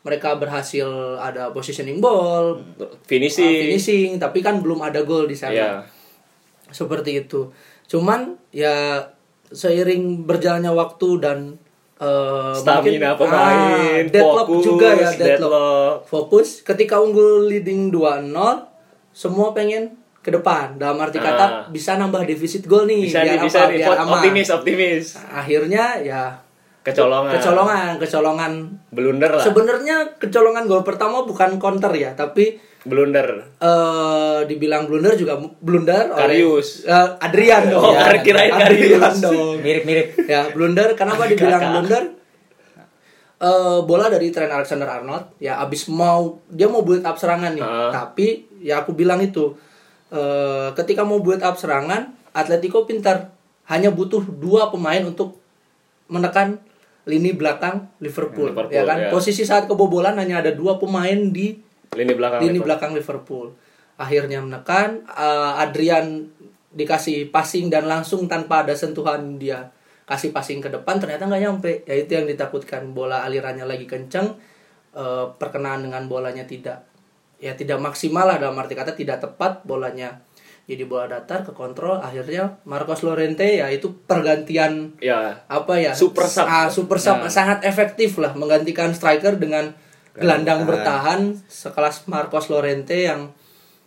mereka 0.00 0.34
berhasil 0.34 0.88
ada 1.16 1.50
positioning 1.50 1.98
ball 1.98 2.58
Finishing. 3.04 3.44
uh, 3.46 3.62
finishing 3.68 4.10
tapi 4.16 4.38
kan 4.40 4.58
belum 4.58 4.80
ada 4.80 5.04
gol 5.04 5.24
di 5.24 5.36
sana 5.36 5.52
Ya. 5.52 5.70
Seperti 6.70 7.20
itu 7.20 7.50
cuman 7.84 8.20
ya 8.50 9.00
seiring 9.48 10.22
berjalannya 10.22 10.70
waktu 10.70 11.08
dan 11.18 11.38
eh, 11.96 12.52
Stamina 12.54 13.10
mungkin- 13.10 13.18
pemain, 13.18 13.58
ah, 13.98 14.06
deadlock 14.06 14.46
fokus, 14.46 14.62
juga 14.62 14.88
ya 14.90 15.08
deadlock. 15.10 15.18
deadlock. 15.18 15.96
fokus 16.06 16.48
ketika 16.62 16.94
unggul 16.96 17.44
leading 17.44 17.88
2-0 17.88 18.30
semua 19.10 19.50
pengen 19.50 19.96
ke 20.18 20.30
depan 20.30 20.76
dalam 20.76 20.94
arti 20.98 21.16
kata 21.18 21.42
Ah. 21.42 21.52
bisa 21.66 21.96
nambah 21.96 22.22
defisit 22.22 22.62
gol 22.64 22.84
nih 22.84 23.02
Bisa 23.02 23.18
nih, 23.20 23.34
biar 23.34 23.42
bisa 23.42 23.58
apa? 23.58 23.66
nih. 23.66 23.78
biar 23.80 23.96
aman. 23.96 24.12
Optimis, 24.14 24.48
optimis. 24.48 25.04
akhirnya 25.26 25.84
ya 25.98 26.22
Kecolongan. 26.88 27.32
kecolongan 27.34 27.88
kecolongan 27.98 28.52
Blunder 28.88 29.30
lah. 29.30 29.42
sebenarnya 29.42 29.96
kecolongan 30.16 30.64
gol 30.64 30.82
pertama 30.82 31.22
bukan 31.22 31.56
counter 31.56 31.92
ya 31.92 32.12
tapi 32.12 32.56
Blunder. 32.80 33.44
eh 33.58 34.38
dibilang 34.44 34.86
blunder 34.86 35.12
juga 35.12 35.36
blunder 35.58 36.08
oleh 36.08 36.40
Karius. 36.40 36.86
eh, 36.86 37.08
Adrian 37.20 37.68
dong. 37.68 37.84
Oh, 37.84 37.92
kirain 38.18 38.48
Adrian 38.48 38.96
Karius. 38.96 39.18
dong. 39.20 39.58
Mirip-mirip. 39.60 40.06
Ya, 40.24 40.48
blunder 40.48 40.94
kenapa 40.94 41.26
dibilang 41.26 41.58
Kakak. 41.58 41.72
blunder? 41.74 42.04
Eh 43.38 43.78
bola 43.82 44.08
dari 44.08 44.30
Trent 44.30 44.50
Alexander 44.50 44.88
Arnold 44.88 45.38
ya 45.38 45.60
abis 45.60 45.86
mau 45.86 46.42
dia 46.48 46.66
mau 46.66 46.82
build 46.82 47.04
up 47.04 47.14
serangan 47.14 47.54
nih. 47.54 47.62
Ah. 47.62 47.90
Tapi 47.92 48.26
ya 48.58 48.82
aku 48.82 48.90
bilang 48.92 49.20
itu 49.20 49.54
eh 50.08 50.68
ketika 50.74 51.04
mau 51.04 51.18
build 51.18 51.38
up 51.40 51.54
serangan 51.54 52.14
Atletico 52.30 52.82
pintar 52.82 53.30
hanya 53.66 53.90
butuh 53.90 54.22
dua 54.24 54.70
pemain 54.70 55.02
untuk 55.02 55.38
menekan 56.06 56.58
lini 57.08 57.32
belakang 57.32 57.88
Liverpool, 58.04 58.52
Liverpool, 58.52 58.76
ya 58.76 58.84
kan 58.84 58.98
ya. 59.00 59.08
posisi 59.08 59.42
saat 59.48 59.64
kebobolan 59.64 60.20
hanya 60.20 60.44
ada 60.44 60.52
dua 60.52 60.76
pemain 60.76 61.16
di 61.32 61.56
Lini 61.96 62.12
belakang. 62.12 62.44
lini 62.44 62.60
Liverpool. 62.60 62.66
belakang 62.68 62.92
Liverpool. 62.92 63.46
Akhirnya 63.96 64.44
menekan 64.44 65.08
eh, 65.08 65.52
Adrian 65.64 66.28
dikasih 66.68 67.32
passing 67.32 67.72
dan 67.72 67.88
langsung 67.88 68.28
tanpa 68.28 68.62
ada 68.62 68.76
sentuhan 68.76 69.40
dia 69.40 69.72
kasih 70.04 70.32
passing 70.32 70.60
ke 70.60 70.68
depan 70.68 71.00
ternyata 71.00 71.24
nggak 71.24 71.42
nyampe. 71.42 71.72
Ya 71.88 71.96
itu 71.96 72.12
yang 72.12 72.28
ditakutkan 72.28 72.92
bola 72.92 73.24
alirannya 73.24 73.64
lagi 73.64 73.88
kenceng 73.88 74.36
eh, 74.92 75.26
perkenaan 75.40 75.88
dengan 75.88 76.04
bolanya 76.06 76.44
tidak 76.44 76.84
ya 77.38 77.54
tidak 77.54 77.78
maksimal 77.78 78.26
lah 78.26 78.36
dalam 78.36 78.58
arti 78.60 78.76
kata 78.76 78.92
tidak 78.92 79.24
tepat 79.24 79.64
bolanya. 79.64 80.20
Jadi 80.68 80.84
bola 80.84 81.08
datar 81.08 81.40
ke 81.40 81.56
kontrol 81.56 81.96
akhirnya 81.96 82.60
Marcos 82.68 83.00
Llorente 83.00 83.56
ya 83.56 83.72
itu 83.72 83.88
pergantian 84.04 84.92
Ya. 85.00 85.40
apa 85.48 85.80
ya? 85.80 85.96
Super 85.96 86.28
sub. 86.28 86.44
ah, 86.44 86.68
super 86.68 87.00
sub. 87.00 87.24
Nah. 87.24 87.32
sangat 87.32 87.64
efektif 87.64 88.20
lah 88.20 88.36
menggantikan 88.36 88.92
striker 88.92 89.40
dengan 89.40 89.72
gelandang 90.12 90.68
bertahan 90.68 91.32
sekelas 91.48 92.04
Marcos 92.04 92.52
Llorente 92.52 93.00
yang 93.00 93.32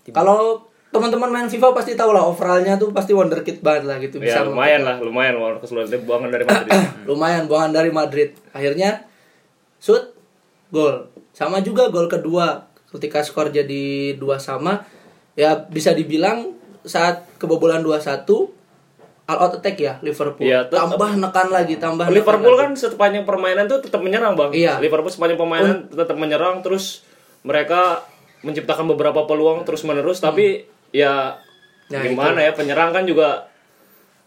kalau 0.09 0.65
teman-teman 0.89 1.29
main 1.29 1.47
FIFA 1.47 1.71
pasti 1.71 1.93
tahu 1.93 2.11
lah 2.11 2.25
overallnya 2.25 2.75
tuh 2.75 2.89
pasti 2.91 3.13
wonderkid 3.13 3.61
banget 3.61 3.85
lah 3.85 4.01
gitu 4.01 4.17
Ya 4.17 4.41
lumayan 4.41 4.81
lah, 4.81 4.97
lumayan. 4.97 5.37
Walaupun 5.37 5.61
keseluruhan 5.61 6.01
buangan 6.03 6.29
dari 6.33 6.43
Madrid. 6.43 6.71
lumayan 7.09 7.43
buangan 7.45 7.71
dari 7.71 7.91
Madrid. 7.93 8.29
Akhirnya 8.51 9.05
shoot 9.77 10.17
gol. 10.67 11.07
Sama 11.31 11.61
juga 11.61 11.93
gol 11.93 12.09
kedua. 12.09 12.67
Ketika 12.89 13.23
skor 13.23 13.53
jadi 13.53 14.17
dua 14.17 14.35
sama 14.35 14.83
ya 15.31 15.55
bisa 15.63 15.95
dibilang 15.95 16.59
saat 16.85 17.27
kebobolan 17.37 17.85
2-1 17.85 18.25
all 19.29 19.37
out 19.37 19.53
attack 19.57 19.77
ya 19.77 19.93
Liverpool 20.01 20.43
tetap. 20.43 20.67
tambah 20.67 21.11
nekan 21.15 21.47
lagi 21.53 21.75
tambah 21.77 22.09
nekan 22.09 22.17
Liverpool 22.17 22.55
lagi. 22.57 22.61
kan 22.67 22.71
sepanjang 22.75 23.23
permainan 23.23 23.65
tuh 23.69 23.79
tetap 23.79 24.01
menyerang 24.03 24.33
bang. 24.35 24.51
Iya. 24.51 24.73
Liverpool 24.81 25.13
sepanjang 25.13 25.39
permainan 25.39 25.87
tetap 25.87 26.17
menyerang 26.17 26.59
terus 26.65 27.05
mereka 27.45 28.03
menciptakan 28.41 28.89
beberapa 28.89 29.23
peluang 29.29 29.63
terus 29.63 29.85
menerus 29.85 30.19
tapi 30.19 30.65
ya 30.91 31.37
Nah, 31.91 32.07
gimana 32.07 32.39
ya 32.39 32.51
penyerang 32.55 32.95
kan 32.95 33.03
juga 33.03 33.51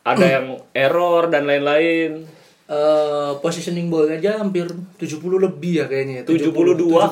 ada 0.05 0.27
yang 0.37 0.61
error 0.77 1.33
dan 1.33 1.49
lain-lain. 1.49 2.29
Eh, 2.65 3.33
positioning 3.45 3.93
ball 3.93 4.09
aja 4.09 4.41
hampir 4.41 4.65
70 4.97 5.21
lebih 5.37 5.73
ya 5.75 5.85
kayaknya 5.85 6.25
72 6.25 6.49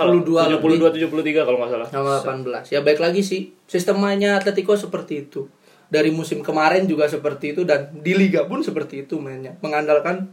kalau 0.00 0.16
72 0.24 0.48
lebih 0.48 0.80
72 0.80 1.28
73 1.28 1.44
kalau 1.44 1.58
nggak 1.60 1.70
salah. 1.76 1.88
sama 1.92 2.12
18 2.64 2.72
ya 2.72 2.80
baik 2.80 2.96
lagi 2.96 3.20
sih 3.20 3.52
sistemnya 3.68 4.40
Atletico 4.40 4.72
seperti 4.72 5.28
itu 5.28 5.44
dari 5.92 6.08
musim 6.08 6.40
kemarin 6.40 6.88
juga 6.88 7.04
seperti 7.04 7.52
itu 7.52 7.68
dan 7.68 7.92
di 7.92 8.16
liga 8.16 8.48
pun 8.48 8.64
seperti 8.64 9.04
itu 9.04 9.20
mainnya 9.20 9.52
mengandalkan 9.60 10.32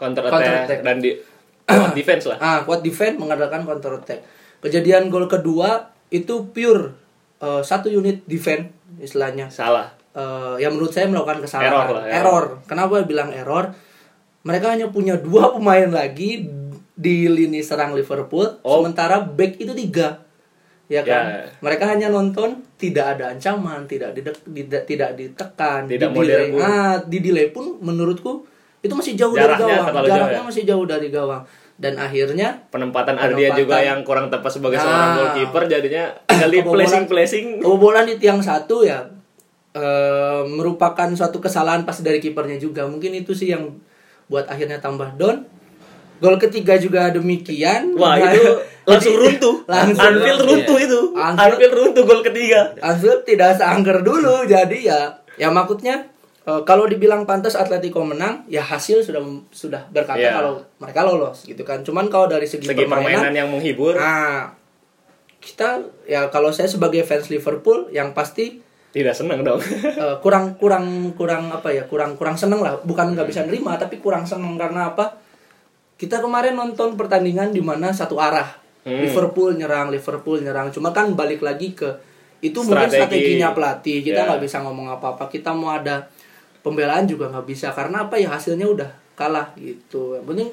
Counter 0.00 0.32
Counter 0.32 0.48
attack, 0.48 0.64
attack. 0.64 0.80
dan 0.80 0.96
di 0.96 1.12
kuat 1.68 1.92
defense 1.92 2.24
lah. 2.24 2.38
ah 2.40 2.58
kuat 2.64 2.80
defense 2.80 3.20
mengandalkan 3.20 3.68
counter 3.68 4.00
attack 4.00 4.24
kejadian 4.64 5.12
gol 5.12 5.28
kedua 5.28 5.92
itu 6.08 6.48
pure 6.56 6.96
eh, 7.44 7.60
satu 7.60 7.92
unit 7.92 8.24
defense 8.24 8.72
istilahnya 8.96 9.52
Salah. 9.52 9.92
eh, 10.16 10.56
yang 10.56 10.72
menurut 10.72 10.88
saya 10.88 11.04
melakukan 11.04 11.44
kesalahan 11.44 11.68
Error 11.68 11.88
lah, 11.92 12.04
error. 12.08 12.16
error. 12.16 12.44
Kenapa 12.64 13.04
bilang 13.04 13.28
error? 13.28 13.76
Mereka 14.44 14.66
hanya 14.70 14.86
punya 14.88 15.16
dua 15.16 15.50
pemain 15.50 15.88
lagi 15.88 16.44
di 16.94 17.26
lini 17.26 17.58
serang 17.58 17.92
Liverpool, 17.92 18.60
Oh. 18.60 18.78
sementara 18.78 19.18
back 19.18 19.56
itu 19.56 19.72
tiga, 19.74 20.22
ya 20.86 21.00
kan? 21.00 21.24
Ya. 21.24 21.48
Mereka 21.58 21.84
hanya 21.88 22.06
nonton, 22.06 22.62
tidak 22.76 23.16
ada 23.16 23.32
ancaman, 23.32 23.88
tidak 23.88 24.12
didek- 24.12 24.44
tidak 24.46 24.82
tidak 24.84 25.10
ditekan, 25.16 25.88
Tidak 25.88 26.06
di 26.06 26.18
delay. 26.22 26.54
Ah, 26.54 27.00
di 27.00 27.18
delay 27.18 27.50
pun 27.50 27.80
menurutku 27.80 28.46
itu 28.78 28.92
masih 28.92 29.16
jauh 29.16 29.32
Jaraknya 29.32 29.48
dari 29.56 29.64
gawang, 29.64 29.86
terlalu 29.88 30.04
jauh 30.04 30.14
jaraknya 30.14 30.38
ya? 30.38 30.44
masih 30.44 30.62
jauh 30.62 30.84
dari 30.84 31.08
gawang. 31.08 31.42
Dan 31.74 31.98
akhirnya 31.98 32.48
Penempatan 32.70 33.18
Penempatan. 33.18 33.58
juga 33.58 33.76
yang 33.82 34.06
kurang 34.06 34.30
tepat 34.30 34.50
sebagai 34.52 34.78
Ah. 34.78 34.82
seorang 34.84 35.10
goalkeeper 35.16 35.62
jadinya 35.66 36.04
kali 36.22 36.62
placing 36.62 37.04
placing. 37.08 37.46
Kebobolan 37.58 38.06
di 38.06 38.16
tiang 38.16 38.38
satu 38.38 38.84
ya 38.84 39.08
eh, 39.74 40.42
merupakan 40.46 41.10
suatu 41.10 41.42
kesalahan 41.42 41.82
pas 41.82 41.98
dari 41.98 42.22
kipernya 42.22 42.54
juga. 42.56 42.86
Mungkin 42.86 43.10
itu 43.16 43.34
sih 43.34 43.50
yang 43.50 43.74
buat 44.26 44.44
akhirnya 44.44 44.78
tambah 44.78 45.14
down. 45.14 45.44
Gol 46.16 46.38
ketiga 46.38 46.74
juga 46.74 47.10
demikian. 47.10 47.92
Wah 47.94 48.16
Nah, 48.16 48.30
itu 48.30 48.44
langsung 48.88 49.14
runtuh. 49.14 49.56
langsung 49.66 50.00
Anfield 50.00 50.40
runtuh 50.42 50.78
itu. 50.78 51.00
Anfield- 51.12 51.38
Anfield 51.52 51.74
runtuh 51.74 52.02
gol 52.02 52.22
ketiga. 52.22 52.60
Anfield 52.78 53.22
tidak 53.22 53.54
seangker 53.54 54.00
dulu 54.00 54.44
jadi 54.44 54.78
ya 54.78 55.00
ya 55.34 55.48
maksudnya 55.48 56.06
eh, 56.42 56.60
kalau 56.62 56.84
dibilang 56.84 57.24
pantas 57.24 57.52
Atletico 57.54 58.00
menang 58.00 58.44
ya 58.46 58.60
hasil 58.60 59.00
sudah 59.00 59.20
sudah 59.50 59.82
berkata 59.88 60.20
Iya. 60.22 60.32
kalau 60.34 60.52
mereka 60.78 61.00
lolos 61.02 61.42
gitu 61.42 61.60
kan 61.60 61.80
cuman 61.80 62.06
kalau 62.06 62.24
dari 62.26 62.44
segi, 62.44 62.64
Segi 62.64 62.84
permainan 62.84 63.32
yang 63.32 63.48
menghibur. 63.48 63.92
nah 63.92 64.52
kita 65.36 65.76
ya 66.04 66.28
kalau 66.28 66.48
saya 66.48 66.64
sebagai 66.66 67.02
fans 67.02 67.28
Liverpool 67.28 67.88
yang 67.90 68.12
pasti 68.12 68.63
Tidak 68.94 69.10
senang 69.10 69.42
dong. 69.42 69.58
Eh, 70.04 70.16
kurang 70.22 70.54
kurang 70.54 70.86
kurang 71.12 71.50
apa 71.50 71.68
ya? 71.68 71.82
Kurang 71.84 72.14
kurang 72.14 72.38
seneng 72.38 72.62
lah. 72.62 72.78
Bukan 72.80 73.12
nggak 73.12 73.26
bisa 73.26 73.42
nerima 73.42 73.74
tapi 73.74 73.98
kurang 73.98 74.22
seneng. 74.22 74.54
Karena 74.54 74.94
apa? 74.94 75.18
Kita 75.94 76.22
kemarin 76.22 76.54
nonton 76.54 76.94
pertandingan 76.94 77.50
di 77.50 77.58
mana 77.58 77.90
satu 77.90 78.18
arah. 78.18 78.54
Hmm. 78.84 79.00
Liverpool 79.02 79.56
nyerang 79.56 79.90
Liverpool 79.90 80.38
nyerang. 80.38 80.70
Cuma 80.70 80.90
kan 80.90 81.10
balik 81.12 81.42
lagi 81.42 81.74
ke 81.74 81.90
itu 82.38 82.60
mungkin 82.60 82.86
Strategi. 82.86 83.00
strateginya 83.00 83.48
pelatih. 83.50 83.98
Kita 84.00 84.20
Ya. 84.20 84.26
nggak 84.30 84.42
bisa 84.44 84.62
ngomong 84.62 84.86
apa 84.88 85.16
apa 85.16 85.24
kita 85.26 85.50
mau 85.50 85.72
ada 85.72 86.06
pembelaan 86.60 87.08
juga 87.08 87.26
nggak 87.28 87.46
bisa. 87.48 87.74
Karena 87.74 88.06
apa 88.06 88.14
ya? 88.14 88.30
Hasilnya 88.30 88.68
udah 88.68 88.90
kalah 89.14 89.50
gitu. 89.56 90.14
Yang 90.14 90.26
penting 90.28 90.48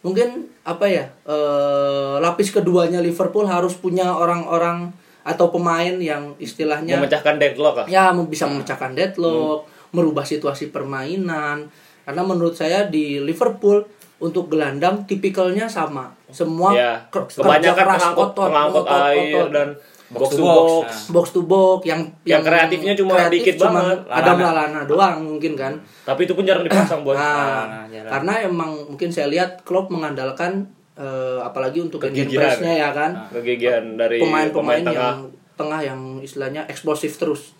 mungkin 0.00 0.28
apa 0.62 0.86
ya? 0.86 1.04
Eh, 1.26 2.14
lapis 2.16 2.48
keduanya 2.48 3.02
Liverpool 3.02 3.44
harus 3.44 3.74
punya 3.74 4.08
orang-orang 4.08 4.94
atau 5.24 5.48
pemain 5.48 5.96
yang 5.96 6.36
istilahnya 6.36 7.00
Memecahkan 7.00 7.40
deadlock 7.40 7.76
ah. 7.82 7.86
ya 7.88 8.12
bisa 8.28 8.44
memecahkan 8.44 8.92
deadlock, 8.92 9.64
merubah 9.90 10.22
situasi 10.22 10.68
permainan. 10.68 11.66
Karena 12.04 12.22
menurut 12.22 12.52
saya 12.52 12.84
di 12.84 13.16
Liverpool 13.16 13.80
untuk 14.20 14.52
gelandang 14.52 15.08
tipikalnya 15.08 15.64
sama. 15.64 16.12
Semua 16.28 16.76
Ya, 16.76 16.92
kebanyakan 17.08 17.40
kerja 17.48 17.72
keras, 17.72 17.98
pengangkut, 17.98 18.28
otot, 18.30 18.48
pengangkut 18.52 18.84
otot, 18.84 19.00
air 19.08 19.36
otot. 19.40 19.48
dan 19.50 19.68
Box 20.04 20.20
box 20.20 20.30
to 20.30 20.36
to 20.36 20.44
box. 20.44 20.60
box. 20.60 20.92
box 21.10 21.26
to 21.32 21.40
box 21.48 21.78
yang 21.88 22.00
Yang 22.28 22.42
kreatifnya 22.44 22.92
cuma 22.94 23.12
kreatif 23.16 23.40
dikit 23.40 23.54
cuma 23.64 23.80
banget. 23.80 23.98
ada 24.04 24.30
Lalana. 24.30 24.44
Lalana 24.44 24.80
doang 24.84 25.16
mungkin 25.24 25.52
kan. 25.56 25.72
Tapi 26.04 26.20
itu 26.28 26.32
pun 26.36 26.44
jarang 26.44 26.62
dipasang 26.62 27.00
bos. 27.02 27.16
Nah, 27.16 27.88
karena 27.88 28.32
emang 28.44 28.70
mungkin 28.92 29.08
saya 29.08 29.32
lihat 29.32 29.64
Klopp 29.64 29.88
mengandalkan 29.88 30.68
eh, 30.94 31.38
apalagi 31.42 31.82
untuk 31.82 32.02
engine 32.04 32.26
Kegigihan. 32.26 32.40
press-nya 32.40 32.74
ya 32.78 32.90
kan. 32.94 33.10
Kegigihan 33.30 33.84
dari 33.98 34.18
pemain-pemain 34.22 34.52
pemain 34.52 34.84
tengah. 34.84 34.98
yang 34.98 35.18
tengah 35.54 35.80
yang 35.86 36.00
istilahnya 36.18 36.66
eksplosif 36.66 37.14
terus 37.14 37.54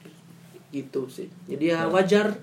gitu 0.75 1.07
sih 1.07 1.31
jadi 1.47 1.65
ya 1.71 1.81
wajar 1.87 2.35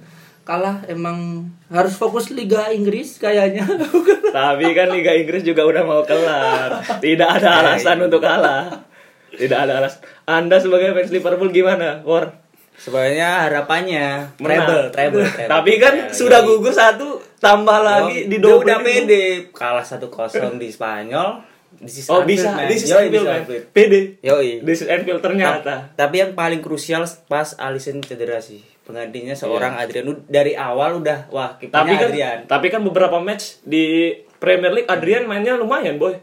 kalah 0.47 0.79
emang 0.87 1.51
harus 1.67 1.99
fokus 1.99 2.31
Liga 2.31 2.71
Inggris 2.71 3.19
kayaknya 3.19 3.67
Tapi 4.31 4.71
kan 4.71 4.87
Liga 4.95 5.11
Inggris 5.11 5.43
juga 5.43 5.67
udah 5.67 5.83
mau 5.83 6.07
kelar. 6.07 6.79
Tidak 7.03 7.27
ada 7.27 7.59
alasan 7.59 7.99
untuk 7.99 8.23
kalah. 8.23 8.87
Tidak 9.27 9.59
ada 9.59 9.83
alasan. 9.83 9.99
Anda 10.23 10.55
sebagai 10.63 10.95
fans 10.95 11.11
Liverpool 11.11 11.51
gimana, 11.51 11.99
War? 12.07 12.39
Sebenarnya 12.81 13.45
harapannya 13.45 14.05
treble, 14.35 14.89
treble, 14.89 15.21
treble. 15.23 15.47
Tapi 15.47 15.71
kan 15.77 15.93
Ya, 15.95 16.09
sudah 16.09 16.39
yoi. 16.39 16.47
gugur 16.51 16.73
satu, 16.73 17.07
tambah 17.37 17.77
lagi 17.79 18.25
di 18.25 18.37
double 18.37 18.65
udah 18.65 18.77
pede 18.81 19.23
kalah 19.51 19.85
1-0 19.85 20.09
di 20.57 20.67
Spanyol. 20.67 21.29
This 21.73 21.95
is 21.99 22.05
Oh 22.07 22.19
Anfield, 22.19 22.29
bisa, 22.35 22.49
man. 22.51 22.67
this 22.67 22.81
is 22.81 22.89
Yoi, 22.89 23.05
Anfield, 23.07 23.25
man. 23.25 23.41
PD. 23.71 23.93
Yoi. 24.19 24.49
This 24.61 24.81
is 24.81 24.87
Anfield 24.87 25.17
ternyata. 25.19 25.61
Ta- 25.61 25.83
Tapi 25.95 26.15
yang 26.19 26.33
paling 26.33 26.59
krusial 26.59 27.01
pas 27.25 27.53
Alisson 27.55 28.01
cedera 28.01 28.37
sih. 28.37 28.61
Penggantinya 28.81 29.31
seorang 29.31 29.77
Adrian 29.77 30.05
Ud- 30.07 30.25
dari 30.27 30.51
awal 30.51 30.99
udah 30.99 31.29
wah 31.29 31.55
kipernya 31.55 31.95
kan, 31.95 32.07
Adrian. 32.07 32.37
tapi 32.45 32.67
kan 32.67 32.81
beberapa 32.81 33.17
match 33.17 33.61
di 33.61 34.09
Premier 34.35 34.73
League 34.73 34.89
Adrian 34.89 35.23
mainnya 35.23 35.53
lumayan, 35.53 35.95
boy. 35.95 36.17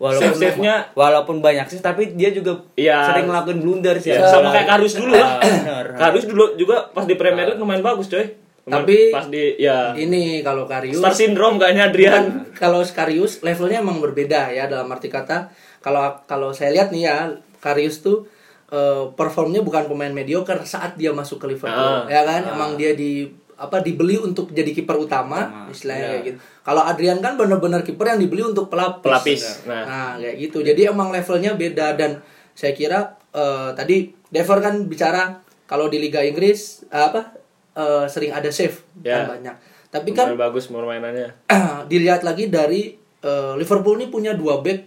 Walaupun 0.00 0.32
save-save-nya- 0.32 0.84
walaupun 0.94 1.36
banyak 1.38 1.68
sih 1.68 1.78
tapi 1.78 2.16
dia 2.16 2.32
juga 2.32 2.56
Iya. 2.72 3.04
sering 3.04 3.28
ngelakuin 3.28 3.60
blunder 3.60 3.94
sih. 3.94 4.10
Ya, 4.10 4.24
sama 4.24 4.48
kayak 4.48 4.64
Karius 4.66 4.96
dulu 4.96 5.12
lah. 5.12 5.36
Ah, 5.36 5.38
bener. 5.38 5.86
Karius 6.00 6.24
dulu 6.24 6.44
juga 6.56 6.88
pas 6.88 7.04
di 7.04 7.14
Premier 7.14 7.44
League 7.46 7.60
lumayan 7.60 7.84
bagus, 7.84 8.08
coy. 8.08 8.24
Tapi- 8.62 9.10
pas 9.10 9.26
di 9.26 9.56
ya 9.56 9.92
ini 9.92 10.40
kalau 10.40 10.64
Karius 10.64 10.96
Star 10.96 11.12
syndrome 11.12 11.56
kayaknya 11.56 11.90
Adrian. 11.90 12.24
kalau 12.54 12.80
Karius 12.82 13.40
levelnya 13.40 13.80
emang 13.80 13.98
berbeda 13.98 14.48
ya 14.48 14.64
dalam 14.64 14.86
arti 14.86 15.06
kata 15.06 15.50
kalau 15.78 16.00
kalau 16.24 16.48
saya 16.50 16.70
lihat 16.70 16.88
nih 16.88 17.04
ya 17.04 17.16
Karius 17.58 18.00
tuh 18.00 18.24
eh, 18.68 19.04
performnya 19.12 19.60
bukan 19.60 19.84
pemain 19.84 20.08
mediocre 20.10 20.62
saat 20.62 20.94
dia 20.94 21.10
masuk 21.10 21.40
ke 21.40 21.50
Liverpool 21.50 21.74
Ah. 21.74 22.06
ya 22.06 22.22
kan 22.22 22.46
emang 22.46 22.78
dia 22.78 22.94
di 22.94 23.26
apa 23.60 23.84
dibeli 23.84 24.16
untuk 24.16 24.48
jadi 24.56 24.72
kiper 24.72 24.96
utama 24.96 25.44
Utama, 25.44 25.68
istilahnya 25.68 26.00
iya. 26.00 26.10
kayak 26.16 26.22
gitu 26.24 26.38
kalau 26.64 26.82
Adrian 26.88 27.20
kan 27.20 27.36
benar-benar 27.36 27.84
kiper 27.84 28.16
yang 28.16 28.20
dibeli 28.24 28.40
untuk 28.40 28.72
pelapis 28.72 29.04
Pelapis, 29.04 29.42
nah. 29.68 29.84
nah. 29.84 30.10
kayak 30.16 30.36
gitu 30.40 30.64
jadi 30.64 30.96
emang 30.96 31.12
levelnya 31.12 31.52
beda 31.60 31.92
dan 32.00 32.24
saya 32.56 32.72
kira 32.72 33.20
eh, 33.36 33.70
tadi 33.76 34.16
Dever 34.32 34.58
kan 34.64 34.74
bicara 34.88 35.44
kalau 35.68 35.92
di 35.92 36.00
Liga 36.00 36.24
Inggris 36.24 36.88
eh, 36.88 37.04
apa 37.04 37.36
eh, 37.76 38.08
sering 38.08 38.32
ada 38.32 38.48
save 38.48 38.80
Ya. 39.04 39.28
kan 39.28 39.36
banyak 39.36 39.56
tapi 39.90 40.14
kan 40.14 40.30
Lumayan 40.30 40.40
bagus 40.40 40.70
permainannya. 40.70 41.28
dilihat 41.90 42.22
lagi 42.22 42.48
dari 42.48 42.96
eh, 43.20 43.52
Liverpool 43.60 44.00
ini 44.00 44.08
punya 44.08 44.32
dua 44.32 44.64
back 44.64 44.80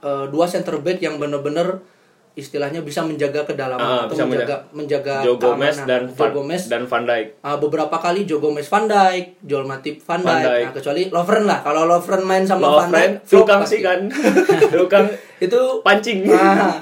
eh, 0.00 0.26
dua 0.32 0.46
center 0.48 0.80
back 0.80 1.02
yang 1.04 1.20
benar-benar 1.20 1.82
istilahnya 2.32 2.80
bisa 2.80 3.00
menjaga 3.00 3.44
kedalaman 3.44 3.82
Ah, 3.82 4.00
atau 4.02 4.14
bisa 4.14 4.24
menjaga 4.24 4.56
menjaga 4.70 5.14
Joe 5.20 5.36
Gomez 5.36 5.76
dan 5.84 6.02
Joe 6.06 6.16
Van, 6.16 6.30
Gomez 6.32 6.62
dan 6.64 6.82
Van 6.84 7.04
Dijk. 7.04 7.26
ah, 7.40 7.56
beberapa 7.56 7.92
kali 7.94 8.24
Joe 8.24 8.38
Gomez 8.38 8.64
Van 8.64 8.84
Dijk, 8.84 9.42
Joel 9.42 9.64
Matip 9.64 10.00
Van 10.00 10.16
Van 10.18 10.32
Dijk. 10.34 10.42
Dijk. 10.42 10.64
Nah, 10.64 10.72
kecuali 10.74 11.02
Lovren 11.08 11.44
lah. 11.44 11.60
Kalau 11.60 11.84
Lovren 11.84 12.22
main 12.22 12.42
sama 12.42 12.64
Van 12.64 12.88
Lovren, 12.88 12.92
Dijk, 13.14 13.22
flop 13.22 13.40
tukang 13.42 13.62
sih 13.62 13.80
kan. 13.80 14.00
tukang 14.70 15.06
Itu 15.44 15.60
pancing. 15.80 16.24
Ah, 16.32 16.78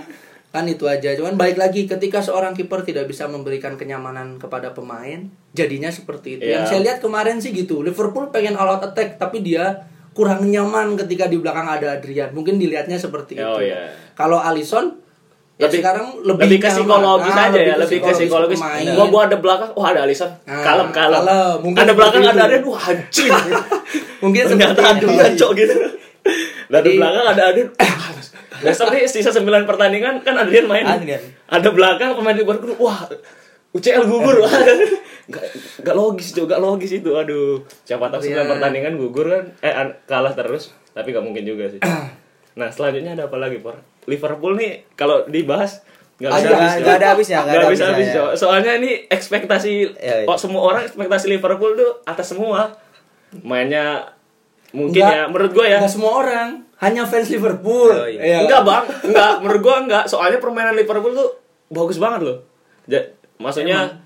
kan 0.50 0.66
itu 0.66 0.82
aja. 0.84 1.14
Cuman 1.14 1.34
balik 1.34 1.56
lagi 1.56 1.86
ketika 1.86 2.18
seorang 2.18 2.50
kiper 2.52 2.82
tidak 2.82 3.06
bisa 3.06 3.24
memberikan 3.24 3.74
kenyamanan 3.74 4.34
kepada 4.36 4.70
pemain, 4.70 5.22
jadinya 5.50 5.86
seperti 5.88 6.36
itu. 6.36 6.42
Iya. 6.42 6.52
Yang 6.52 6.64
saya 6.68 6.80
lihat 6.84 6.98
kemarin 6.98 7.38
sih 7.38 7.50
gitu. 7.50 7.80
Liverpool 7.80 8.28
pengen 8.28 8.54
all 8.54 8.66
out 8.68 8.82
attack 8.84 9.14
tapi 9.14 9.40
dia 9.40 9.86
kurang 10.10 10.42
nyaman 10.44 10.94
ketika 10.96 11.26
di 11.26 11.38
belakang 11.38 11.64
ada 11.64 11.94
Adrian. 11.96 12.30
Mungkin 12.30 12.54
dilihatnya 12.56 12.94
seperti 12.96 13.38
Oh, 13.38 13.56
itu. 13.56 13.66
iya. 13.66 13.94
Kalau 14.12 14.36
Alisson 14.36 14.98
Ya, 15.60 15.68
lebih 15.68 15.80
sekarang 15.84 16.06
lebih 16.24 16.40
lebih 16.40 16.58
ke 16.64 16.68
psikologis 16.72 17.34
Ah, 17.36 17.44
aja 17.44 17.52
lebih 17.52 17.68
ya 17.68 17.74
lebih 17.76 17.98
ke 18.00 18.10
psikologis 18.16 18.60
gua 18.96 19.06
gua 19.12 19.22
ada 19.28 19.36
belakang 19.36 19.70
wah 19.76 19.92
ada 19.92 20.00
Alisson. 20.08 20.32
Ah, 20.48 20.64
kalem 20.64 20.88
kalem. 20.88 21.20
kalem. 21.20 21.56
Mungkin 21.60 21.80
ada 21.84 21.92
belakang 21.92 22.22
ada. 22.24 22.42
Aden 22.48 22.62
wah 22.64 22.80
anjing. 22.80 23.28
Mungkin 24.24 24.40
ternyata 24.56 24.80
ada 24.80 24.96
itu. 24.96 25.08
ngaco 25.12 25.46
gitu. 25.52 25.74
Ada 26.72 26.88
belakang 26.88 27.24
ada 27.36 27.42
Aden 27.52 27.68
besok 28.64 28.88
nih 28.92 29.04
sisa 29.04 29.28
9 29.32 29.68
pertandingan 29.68 30.24
kan 30.24 30.32
Adrian 30.36 30.64
main. 30.64 30.84
Adrian. 30.84 31.20
ada 31.48 31.68
belakang 31.72 32.12
pemain 32.16 32.36
Liverpool 32.36 32.76
wah 32.80 33.04
UCL 33.76 34.08
gugur 34.08 34.40
wah. 34.40 34.52
Gak, 35.30 35.44
gak 35.84 35.94
logis 35.94 36.32
juga 36.32 36.56
gak 36.56 36.64
logis 36.64 36.96
itu. 36.96 37.12
Aduh 37.12 37.60
siapa 37.84 38.08
tahu 38.08 38.24
9 38.24 38.32
Adrian. 38.32 38.48
pertandingan 38.48 38.92
gugur 38.96 39.28
kan. 39.28 39.44
Eh 39.60 39.76
kalah 40.08 40.32
terus 40.32 40.72
tapi 40.96 41.12
gak 41.12 41.20
mungkin 41.20 41.44
juga 41.44 41.68
sih. 41.68 41.84
Nah 42.50 42.66
selanjutnya 42.66 43.14
ada 43.14 43.30
apa 43.30 43.38
lagi 43.38 43.62
por 43.62 43.78
Liverpool 44.10 44.52
nih 44.54 44.82
kalau 44.92 45.22
dibahas 45.24 45.86
nggak 46.16 46.28
Ada- 46.28 46.48
habis 46.50 46.72
nggak 46.76 46.96
ada 46.96 47.08
habisnya, 47.08 47.38
nggak 47.40 47.54
ada 47.54 47.64
habis 47.64 47.80
habisnya, 47.80 48.14
Cok. 48.14 48.30
soalnya 48.36 48.72
ini 48.76 48.90
ekspektasi 49.08 49.72
Iya, 49.96 50.14
iya. 50.20 50.26
kok 50.26 50.36
semua 50.36 50.62
orang 50.64 50.82
ekspektasi 50.84 51.26
Liverpool 51.30 51.72
tuh 51.72 52.02
atas 52.04 52.28
semua 52.28 52.68
mainnya 53.38 54.04
mungkin 54.70 55.00
Nggak- 55.00 55.16
ya 55.16 55.22
menurut 55.26 55.52
gue 55.52 55.66
ya 55.66 55.78
Nggak 55.78 55.90
semua 55.90 56.12
orang, 56.16 56.48
hanya 56.78 57.02
fans 57.02 57.28
Liverpool. 57.28 57.88
Oh, 57.90 58.04
iya. 58.04 58.20
Iya. 58.20 58.38
enggak 58.44 58.62
bang 58.62 58.84
enggak 59.02 59.32
menurut 59.40 59.60
gue 59.60 59.76
enggak 59.82 60.04
soalnya 60.06 60.38
permainan 60.38 60.74
Liverpool 60.74 61.10
tuh 61.10 61.30
bagus 61.68 61.96
banget 61.96 62.20
loh 62.22 62.38
Ja- 62.84 63.08
maksudnya 63.36 64.02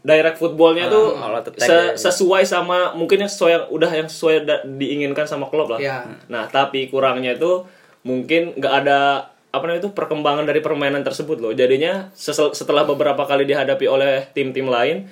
direct 0.00 0.36
footballnya 0.36 0.88
tuh 0.88 1.14
Ah, 1.14 1.38
se- 1.54 1.62
ya. 1.62 1.94
sesuai 1.94 2.42
sama 2.42 2.90
mungkin 2.92 3.20
yang 3.20 3.30
sesuai 3.30 3.50
yang 3.52 3.64
udah 3.68 3.90
yang 3.92 4.08
sesuai 4.08 4.34
diinginkan 4.72 5.22
sama 5.22 5.46
klub 5.46 5.68
lah 5.68 5.78
Iya. 5.78 6.02
nah 6.26 6.44
tapi 6.44 6.88
kurangnya 6.88 7.36
itu 7.36 7.62
mungkin 8.02 8.56
nggak 8.56 8.74
ada 8.82 9.30
apa 9.52 9.68
namanya 9.68 9.84
itu 9.84 9.92
perkembangan 9.92 10.48
dari 10.48 10.64
permainan 10.64 11.04
tersebut 11.04 11.36
loh. 11.38 11.52
Jadinya 11.52 12.08
sesel- 12.16 12.56
setelah 12.56 12.82
beberapa 12.82 13.20
kali 13.22 13.44
dihadapi 13.44 13.84
oleh 13.84 14.26
tim-tim 14.32 14.64
lain 14.66 15.06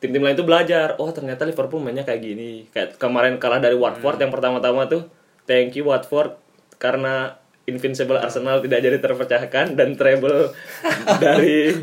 tim-tim 0.00 0.24
lain 0.24 0.32
itu 0.32 0.46
belajar 0.46 0.96
oh 0.96 1.12
ternyata 1.12 1.44
Liverpool 1.44 1.82
mainnya 1.82 2.06
kayak 2.06 2.22
gini. 2.22 2.70
Kayak 2.70 2.96
kemarin 2.96 3.36
kalah 3.36 3.58
dari 3.58 3.74
Watford 3.76 4.16
Hmm. 4.16 4.22
yang 4.24 4.32
pertama-tama 4.32 4.86
tuh 4.86 5.04
thank 5.44 5.74
you 5.74 5.84
Watford 5.84 6.38
karena 6.78 7.36
invincible 7.68 8.16
Arsenal 8.16 8.62
tidak 8.62 8.80
jadi 8.80 8.96
terpecahkan 8.96 9.76
dan 9.76 9.98
treble 9.98 10.54
dari 11.22 11.74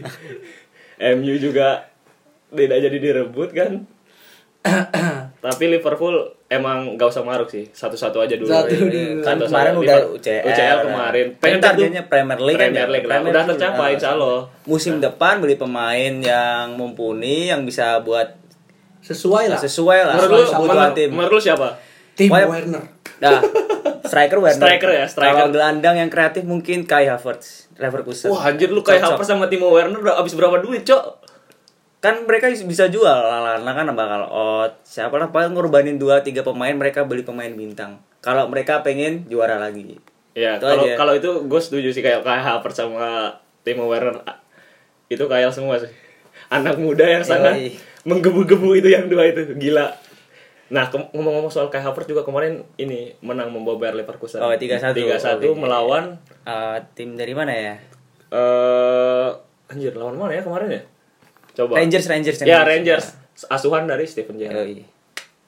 MU 0.98 1.36
juga 1.38 1.86
tidak 2.50 2.78
jadi 2.82 2.98
direbut 2.98 3.50
kan 3.54 3.86
tapi 5.50 5.66
Liverpool 5.70 6.16
emang 6.46 6.78
gak 6.94 7.10
usah 7.10 7.22
maruk 7.22 7.48
sih 7.48 7.68
satu-satu 7.68 8.18
aja 8.20 8.34
dulu 8.34 8.48
Satu 8.48 8.70
Iya, 8.70 8.80
dulu. 8.80 9.00
Kan 9.20 9.36
Satu-satu. 9.36 9.48
kemarin 9.48 9.74
udah 9.74 9.84
Liverpool- 9.98 10.16
UCL. 10.18 10.44
UCL 10.46 10.78
kemarin 10.82 11.26
Kan 11.28 11.40
pengen 11.40 11.58
tuh 11.58 11.66
targetnya 11.68 12.04
Premier 12.06 12.40
League 12.40 12.56
kan 12.56 12.64
Premier 12.66 12.82
ya? 12.82 12.88
League 12.90 13.04
lah 13.04 13.14
Premier 13.14 13.30
udah 13.30 13.42
League. 13.42 13.52
tercapai 13.54 13.90
insya 13.94 14.10
Allah 14.12 14.38
Musim 14.64 14.94
depan 14.98 15.34
beli 15.38 15.56
pemain 15.56 16.14
yang 16.14 16.66
mumpuni 16.74 17.38
yang 17.48 17.64
bisa 17.64 18.00
buat 18.00 18.36
Sesuai 19.00 19.48
lah. 19.48 19.58
sesuai 19.58 20.00
lah 20.04 20.14
menurut 20.16 20.32
lu 20.34 20.44
sama 20.44 20.58
kebutuhan 20.62 20.92
tim. 20.94 21.10
menurut 21.10 21.32
lu 21.32 21.42
siapa 21.42 21.68
Tim 22.14 22.28
Pokoknya- 22.28 22.50
Werner. 22.50 22.84
Nah, 23.18 23.42
striker 24.04 24.38
Werner. 24.38 24.58
Striker 24.60 24.90
ya, 24.92 25.06
striker. 25.06 25.34
Kalau 25.36 25.50
gelandang 25.50 25.96
yang 25.96 26.06
kreatif 26.08 26.44
mungkin 26.44 26.82
Kai 26.84 27.06
Havertz, 27.06 27.70
Leverkusen. 27.76 28.30
wah 28.30 28.42
anjir 28.44 28.70
lu 28.70 28.82
kayak 28.82 29.00
Cocok. 29.00 29.12
Havertz 29.16 29.30
sama 29.32 29.46
Timo 29.48 29.70
Werner 29.70 29.98
udah 29.98 30.18
habis 30.18 30.34
berapa 30.34 30.58
duit 30.60 30.82
cok 30.82 31.17
Kan 31.98 32.24
mereka 32.24 32.46
bisa 32.48 32.88
jual, 32.88 33.10
Lallana 33.10 33.72
kan 33.74 33.90
bakal 33.92 34.22
out. 34.24 34.78
Siapa 34.82 35.18
lah 35.18 35.28
paling 35.28 35.52
ngorbanin 35.52 35.98
2 35.98 36.22
3 36.22 36.46
pemain 36.46 36.72
mereka 36.72 37.02
beli 37.04 37.22
pemain 37.22 37.50
bintang. 37.50 37.98
Kalau 38.20 38.46
mereka 38.46 38.82
pengen 38.82 39.26
juara 39.26 39.58
lagi. 39.58 39.98
Ya, 40.32 40.62
kalau 40.62 40.86
kalau 40.94 41.14
itu 41.14 41.30
gue 41.44 41.58
setuju 41.58 41.90
sih 41.90 42.02
kayak 42.02 42.22
kayak 42.22 42.44
Havertz 42.44 42.78
sama 42.78 43.34
Timo 43.62 43.90
Werner 43.90 44.22
itu 45.08 45.26
kayak 45.26 45.50
semua 45.50 45.82
sih. 45.82 45.90
Anak 46.48 46.78
muda 46.78 47.02
yang 47.02 47.26
sangat 47.26 47.58
Yoi. 47.58 47.74
menggebu-gebu 48.04 48.78
itu 48.78 48.88
yang 48.88 49.10
dua 49.10 49.26
itu 49.26 49.58
gila. 49.58 49.90
Nah, 50.68 50.86
ke- 50.86 51.10
ngomong-ngomong 51.10 51.50
soal 51.50 51.68
kayak 51.68 51.90
Havertz 51.90 52.06
juga 52.06 52.22
kemarin 52.22 52.62
ini 52.78 53.18
menang 53.20 53.50
membawa 53.50 53.82
Bayer 53.82 53.98
Leverkusen. 53.98 54.38
Oh, 54.38 54.52
3-1. 54.52 54.94
3-1 54.94 55.42
Oh, 55.42 55.42
iya. 55.42 55.50
melawan 55.56 56.06
Eh, 56.44 56.78
tim 56.94 57.18
dari 57.18 57.34
mana 57.34 57.52
ya? 57.52 57.76
eh 58.28 59.30
anjir 59.68 59.96
lawan 59.96 60.16
mana 60.16 60.32
ya 60.32 60.44
kemarin 60.44 60.70
ya? 60.70 60.82
Coba. 61.58 61.82
Rangers, 61.82 62.06
Rangers. 62.06 62.38
Ya, 62.46 62.62
Rangers. 62.62 63.18
Asuhan 63.50 63.90
dari 63.90 64.06
Steven 64.06 64.38
Gerrard. 64.38 64.70
Yoi. 64.70 64.86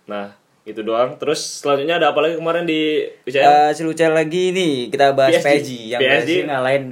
Nah, 0.09 0.33
itu 0.65 0.81
doang. 0.81 1.21
Terus 1.21 1.61
selanjutnya 1.61 2.01
ada 2.01 2.09
apa 2.09 2.19
lagi 2.19 2.41
kemarin 2.41 2.65
di 2.65 3.05
UCL? 3.23 3.45
Eh, 3.45 3.69
seluruh 3.73 3.93
lagi 4.09 4.49
nih 4.49 4.89
kita 4.89 5.13
bahas 5.13 5.37
PSG. 5.37 5.45
PSG, 5.45 5.71
yang 5.87 6.01
PSG 6.01 6.31
ngalahin 6.45 6.83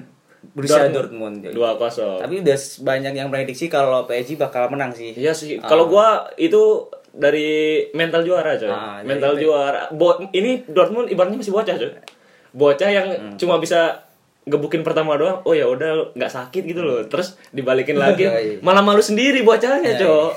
Borussia 0.53 0.89
Dortmund. 0.89 1.41
Yoi. 1.41 1.53
2-0. 1.53 2.21
Tapi 2.21 2.35
udah 2.45 2.57
banyak 2.85 3.13
yang 3.13 3.29
prediksi 3.33 3.65
kalau 3.67 4.05
PSG 4.05 4.37
bakal 4.37 4.69
menang 4.69 4.93
sih. 4.93 5.13
Iya 5.13 5.33
sih. 5.33 5.57
Ah. 5.57 5.65
Kalau 5.65 5.89
gua 5.89 6.29
itu 6.37 6.85
dari 7.09 7.81
mental 7.93 8.21
juara, 8.21 8.53
coy. 8.53 8.69
Ah, 8.69 9.01
jadi 9.01 9.07
mental 9.09 9.33
itu- 9.33 9.49
juara. 9.49 9.89
Bo 9.89 10.21
ini 10.29 10.61
Dortmund 10.69 11.09
ibaratnya 11.09 11.41
masih 11.41 11.53
bocah, 11.53 11.73
coy. 11.73 11.89
Bocah 12.53 12.89
yang 12.89 13.07
Hmm. 13.09 13.33
cuma 13.37 13.57
bisa 13.57 14.06
gebukin 14.47 14.81
pertama 14.81 15.13
doang. 15.13 15.43
Oh 15.43 15.51
ya 15.51 15.67
udah 15.67 16.15
nggak 16.15 16.31
sakit 16.31 16.63
gitu 16.63 16.81
loh. 16.81 17.03
Terus 17.05 17.35
dibalikin 17.51 17.95
lagi 17.95 18.23
Iya, 18.27 18.39
iya. 18.39 18.57
malah 18.63 18.79
malu 18.79 18.99
sendiri 18.99 19.43
bocahnya, 19.43 19.93
Iya, 19.93 20.01
coy. 20.01 20.31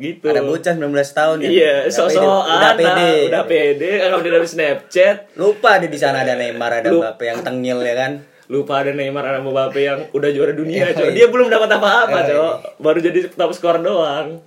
Gitu. 0.00 0.24
Ada 0.24 0.40
bocah 0.40 0.72
19 0.72 0.88
tahun 1.12 1.36
ya. 1.40 1.48
Iya, 1.48 1.74
sosok 1.88 2.24
pede, 2.24 2.56
udah 2.56 2.72
pede. 2.72 3.10
udah 3.28 3.42
pede, 3.44 3.90
update 4.02 4.32
dari 4.32 4.48
Snapchat, 4.48 5.16
Lupa 5.36 5.76
deh 5.76 5.88
di 5.88 6.00
sana 6.00 6.24
ada 6.24 6.32
Neymar, 6.32 6.80
ada 6.80 6.88
Mbappe 6.88 7.24
yang 7.26 7.40
tengil 7.40 7.80
ya 7.80 7.96
kan. 7.98 8.12
lupa 8.48 8.80
ada 8.80 8.90
Neymar 8.90 9.22
ada 9.22 9.38
Mbappe 9.38 9.76
yang 9.78 10.00
udah 10.10 10.30
juara 10.32 10.50
dunia, 10.50 10.88
Iya, 10.88 10.96
iya. 10.96 11.12
Dia 11.14 11.26
belum 11.28 11.46
dapat 11.46 11.68
apa-apa, 11.70 12.16
Iya, 12.18 12.32
coy. 12.32 12.48
Baru 12.78 12.98
jadi 12.98 13.28
top 13.28 13.52
skor 13.52 13.76
doang. 13.78 14.40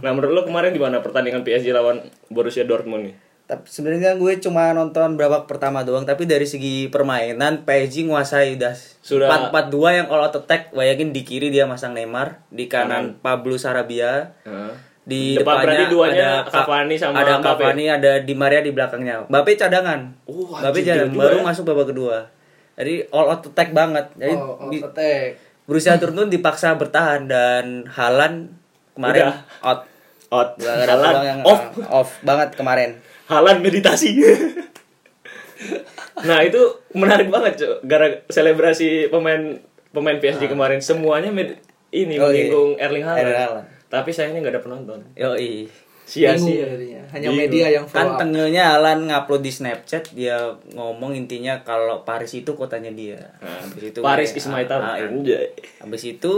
Nah, 0.00 0.10
menurut 0.10 0.32
lo 0.32 0.42
kemarin 0.42 0.72
gimana 0.72 0.98
pertandingan 0.98 1.40
PSG 1.40 1.70
lawan 1.70 2.00
Borussia 2.26 2.64
Dortmund 2.64 3.08
nih? 3.08 3.14
Tapi 3.44 3.68
sebenarnya 3.68 4.16
gue 4.16 4.40
cuma 4.40 4.72
nonton 4.72 5.20
babak 5.20 5.44
pertama 5.44 5.84
doang, 5.84 6.08
tapi 6.08 6.24
dari 6.24 6.48
segi 6.48 6.88
permainan 6.88 7.68
PSG 7.68 8.08
nguasai 8.08 8.56
udah 8.56 8.72
Sudah. 9.04 9.28
4-4-2 9.52 9.98
yang 10.00 10.06
all 10.08 10.24
out 10.24 10.32
attack. 10.34 10.72
Bayangin 10.72 11.12
di 11.12 11.28
kiri 11.28 11.52
dia 11.52 11.68
masang 11.68 11.92
Neymar, 11.92 12.40
di 12.48 12.64
kanan 12.66 13.20
Pablo 13.20 13.60
Sarabia. 13.60 14.32
Di 15.04 15.36
Depan 15.36 15.60
berarti 15.60 15.84
depannya 15.84 15.92
duanya 15.92 16.28
ada 16.40 16.48
Cavani 16.48 16.96
sama 16.96 17.20
ada 17.20 17.36
Mbappe. 17.36 17.60
Cavani, 17.60 17.84
ada 17.92 18.12
Di 18.24 18.32
Maria 18.32 18.64
di 18.64 18.72
belakangnya. 18.72 19.28
Mbappe 19.28 19.52
cadangan. 19.52 20.00
Uh, 20.24 20.48
Mbappe 20.56 20.80
cadangan 20.80 21.12
baru 21.12 21.36
ya. 21.36 21.44
masuk 21.44 21.68
babak 21.68 21.92
kedua. 21.92 22.24
Jadi 22.80 23.04
all 23.12 23.28
out 23.28 23.44
attack 23.44 23.76
banget. 23.76 24.08
Jadi 24.16 24.32
Oh, 24.32 24.56
oh, 24.56 24.72
di- 24.72 24.80
attack. 24.80 25.36
Borussia 25.68 26.00
Dortmund 26.00 26.32
dipaksa 26.32 26.72
bertahan 26.72 27.28
dan 27.28 27.84
Halan 27.88 28.56
kemarin 28.96 29.28
Udah. 29.28 29.36
out. 29.60 29.80
Out. 30.32 30.48
Yang 30.56 31.40
off. 31.44 31.60
off 31.92 32.10
banget 32.24 32.56
kemarin. 32.56 32.96
Halan 33.26 33.58
meditasi. 33.58 34.10
nah, 36.24 36.40
itu 36.40 36.60
menarik 36.92 37.28
banget, 37.28 37.52
Cok. 37.56 37.76
Gara 37.82 38.06
selebrasi 38.26 39.08
pemain 39.08 39.58
pemain 39.90 40.18
PSG 40.18 40.46
kemarin 40.46 40.78
semuanya 40.78 41.30
med- 41.30 41.60
ini 41.88 42.18
Ah. 42.18 42.26
Oh, 42.26 42.28
iya. 42.28 42.50
menyinggung 42.50 42.70
Erling 42.76 43.04
Haaland. 43.04 43.22
Erling 43.22 43.38
Haaland. 43.40 43.66
Tapi 43.86 44.10
sayangnya 44.10 44.40
nggak 44.40 44.54
ada 44.54 44.62
penonton. 44.62 45.00
Yoi. 45.14 45.70
Sia-sia. 46.04 46.36
Bingung 46.36 46.68
jadinya. 46.68 47.02
Hanya 47.08 47.28
Bingung. 47.30 47.38
media 47.40 47.66
yang 47.70 47.86
follow 47.86 48.12
Kan 48.12 48.20
tengilnya 48.20 48.62
Alan 48.74 49.06
ngupload 49.06 49.40
di 49.40 49.48
Snapchat 49.48 50.12
dia 50.12 50.36
ngomong 50.68 51.14
intinya 51.14 51.62
kalau 51.62 52.02
Paris 52.02 52.34
itu 52.34 52.52
kotanya 52.52 52.90
dia. 52.90 53.16
Nah, 53.40 53.62
Habis 53.62 53.82
itu 53.88 53.98
Paris 54.02 54.30
is 54.32 54.44
my 54.46 54.66
town. 54.66 54.82
ah, 54.82 54.98
ah, 54.98 55.00
Anjay. 55.00 55.54
Habis 55.78 56.02
itu 56.04 56.32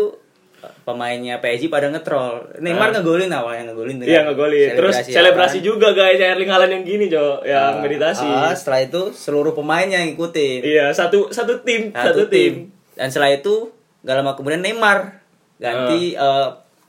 pemainnya 0.83 1.39
PSG 1.39 1.67
pada 1.67 1.87
ngetrol. 1.87 2.59
Neymar 2.59 2.89
Ah. 2.89 2.93
ngegolin 2.95 3.29
awalnya 3.29 3.69
ngegolin. 3.69 3.99
Iya 3.99 4.25
ngegolin. 4.25 4.75
Terus 4.75 4.95
selebrasi 5.03 5.59
juga 5.61 5.91
guys 5.91 6.17
Erling 6.17 6.47
Haaland 6.47 6.73
yang 6.73 6.85
gini, 6.85 7.07
Cok, 7.07 7.43
yang 7.43 7.75
Ah, 7.75 7.81
meditasi. 7.81 8.25
ah, 8.25 8.51
setelah 8.51 8.81
itu 8.83 9.03
seluruh 9.11 9.53
pemainnya 9.53 10.03
ngikutin. 10.03 10.61
Iya, 10.61 10.91
satu 10.91 11.29
satu 11.29 11.61
tim, 11.61 11.91
satu, 11.91 12.21
Satu, 12.21 12.23
tim. 12.27 12.53
tim. 12.69 12.75
Dan 12.95 13.09
setelah 13.09 13.31
itu 13.31 13.71
gak 14.01 14.17
lama 14.17 14.33
kemudian 14.33 14.61
Neymar 14.61 15.21
ganti 15.57 16.15
Ah. 16.15 16.25
eh, 16.25 16.49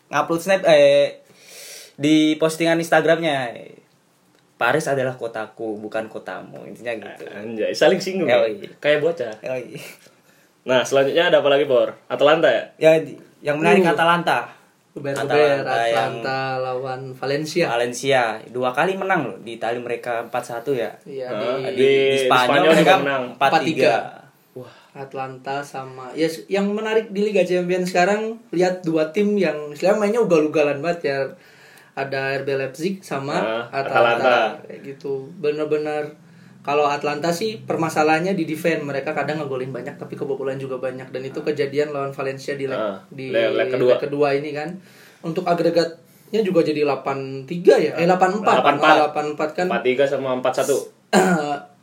ngupload 0.09 0.39
snap 0.39 0.61
eh 0.63 1.19
di 1.95 2.35
postingan 2.35 2.77
Instagramnya 2.77 3.51
Paris 4.53 4.85
adalah 4.85 5.13
kotaku 5.13 5.77
bukan 5.77 6.07
kotamu 6.07 6.63
intinya 6.63 6.93
gitu. 6.95 7.25
Anjay, 7.27 7.71
saling 7.71 7.97
singgung. 7.97 8.25
ya? 8.25 8.41
Kayak 8.77 9.01
bocah. 9.01 9.33
Yoi. 9.39 9.77
Nah, 10.63 10.81
selanjutnya 10.81 11.29
ada 11.29 11.39
apa 11.39 11.47
lagi, 11.47 11.63
Bor? 11.63 11.95
Atalanta 12.07 12.49
ya? 12.49 12.63
Ya 12.77 12.91
yang 13.47 13.57
menarik 13.57 13.87
Uh. 13.87 13.95
Atalanta. 13.95 14.39
Beber-beber 14.91 15.61
Atalanta 15.61 15.77
Atlanta 15.77 16.39
lawan 16.57 17.01
Valencia. 17.13 17.69
Valencia 17.69 18.41
dua 18.49 18.73
kali 18.73 18.97
menang 18.97 19.29
loh 19.29 19.37
di 19.39 19.55
Itali 19.55 19.77
mereka 19.77 20.25
4-1 20.25 20.73
ya. 20.73 20.89
Iya 21.05 21.27
di, 21.31 21.45
Di, 21.45 21.69
Di 21.71 21.89
di 22.11 22.17
Spanyol, 22.25 22.45
Spanyol 22.49 22.71
mereka 22.73 22.95
menang. 22.99 23.23
4-3. 23.37 24.27
Atlanta 24.97 25.61
sama 25.61 26.09
ya 26.17 26.25
yang 26.49 26.73
menarik 26.73 27.13
di 27.13 27.29
Liga 27.29 27.45
Champions 27.45 27.93
sekarang 27.93 28.41
lihat 28.49 28.81
dua 28.81 29.13
tim 29.13 29.37
yang 29.37 29.69
istilahnya 29.69 30.01
mainnya 30.01 30.21
ugal-ugalan 30.25 30.81
banget 30.81 30.99
ya. 31.13 31.17
Ada 31.93 32.41
RB 32.41 32.49
Leipzig 32.57 33.01
sama 33.01 33.37
Ah, 33.37 33.63
Atalanta. 33.69 34.17
Atalanta. 34.21 34.65
Kayak 34.65 34.81
gitu. 34.85 35.29
Bener-bener 35.37 36.17
kalau 36.67 36.83
Atlanta 36.83 37.31
sih 37.31 37.63
permasalahannya 37.63 38.35
di 38.35 38.43
defense. 38.43 38.83
Mereka 38.83 39.15
kadang 39.15 39.39
ngegolin 39.39 39.71
banyak 39.71 39.95
tapi 39.95 40.13
kebobolan 40.13 40.59
juga 40.59 40.75
banyak. 40.77 41.07
Dan 41.07 41.23
itu 41.23 41.39
kejadian 41.39 41.89
lawan 41.89 42.11
Valencia 42.11 42.53
di 42.53 42.67
leg, 42.67 42.75
Ah, 42.75 42.99
di 43.07 43.31
leg- 43.31 43.55
leg 43.55 43.71
kedua. 43.71 43.89
leg 43.89 43.99
kedua 44.01 44.27
ini 44.33 44.51
kan. 44.51 44.75
Untuk 45.21 45.41
agregatnya 45.43 46.41
juga 46.41 46.59
jadi 46.61 46.83
83 46.83 47.47
ya? 47.79 47.91
Eh 47.95 48.03
84 48.03 48.43
84. 48.43 49.07
84 49.07 49.49
kan. 49.55 49.65
43 49.71 50.03
sama 50.05 50.35
41 50.35 50.91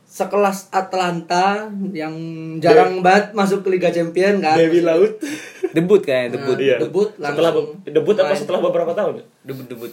sekelas 0.07 0.69
Atlanta 0.71 1.65
yang 1.91 2.13
jarang 2.57 3.01
banget 3.01 3.33
masuk 3.33 3.65
ke 3.65 3.69
Liga 3.69 3.89
Champion 3.89 4.37
kan? 4.39 4.55
Dewi 4.55 4.79
Laut. 4.79 5.17
Debut 5.73 5.99
kayaknya, 5.99 6.37
debut. 6.37 6.55
Nah, 6.55 6.63
Iya. 6.63 6.77
debut 6.79 7.09
setelah 7.11 7.51
langsung 7.51 7.67
debut 7.83 8.15
apa 8.15 8.29
main. 8.29 8.37
setelah 8.37 8.59
beberapa 8.61 8.91
tahun? 8.93 9.13
Debut 9.41 9.65
debut. 9.65 9.91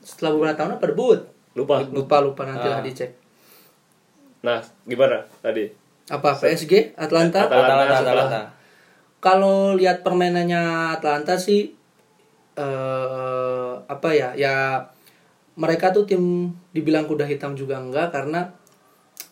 setelah 0.00 0.32
beberapa 0.32 0.56
tahun 0.56 0.70
apa? 0.74 0.84
Debut? 0.88 1.20
Lupa. 1.52 1.74
Lupa 1.84 2.16
lupa. 2.18 2.42
Nanti 2.42 2.66
lah 2.66 2.80
Ah. 2.80 2.82
dicek 2.82 3.19
nah 4.40 4.60
gimana 4.88 5.24
tadi? 5.44 5.68
Apa 6.10 6.34
PSG 6.34 6.96
Atlanta? 6.98 7.46
Atlanta 7.46 7.72
Atalanta, 7.76 7.96
Atalanta. 8.02 8.42
kalau 9.20 9.76
lihat 9.76 10.02
permainannya 10.02 10.96
Atlanta 10.96 11.36
sih 11.36 11.76
eh 12.58 13.72
apa 13.86 14.08
ya 14.10 14.34
ya 14.34 14.84
mereka 15.60 15.92
tuh 15.92 16.08
tim 16.08 16.54
dibilang 16.72 17.04
kuda 17.04 17.28
hitam 17.28 17.52
juga 17.52 17.78
enggak 17.78 18.10
karena 18.16 18.56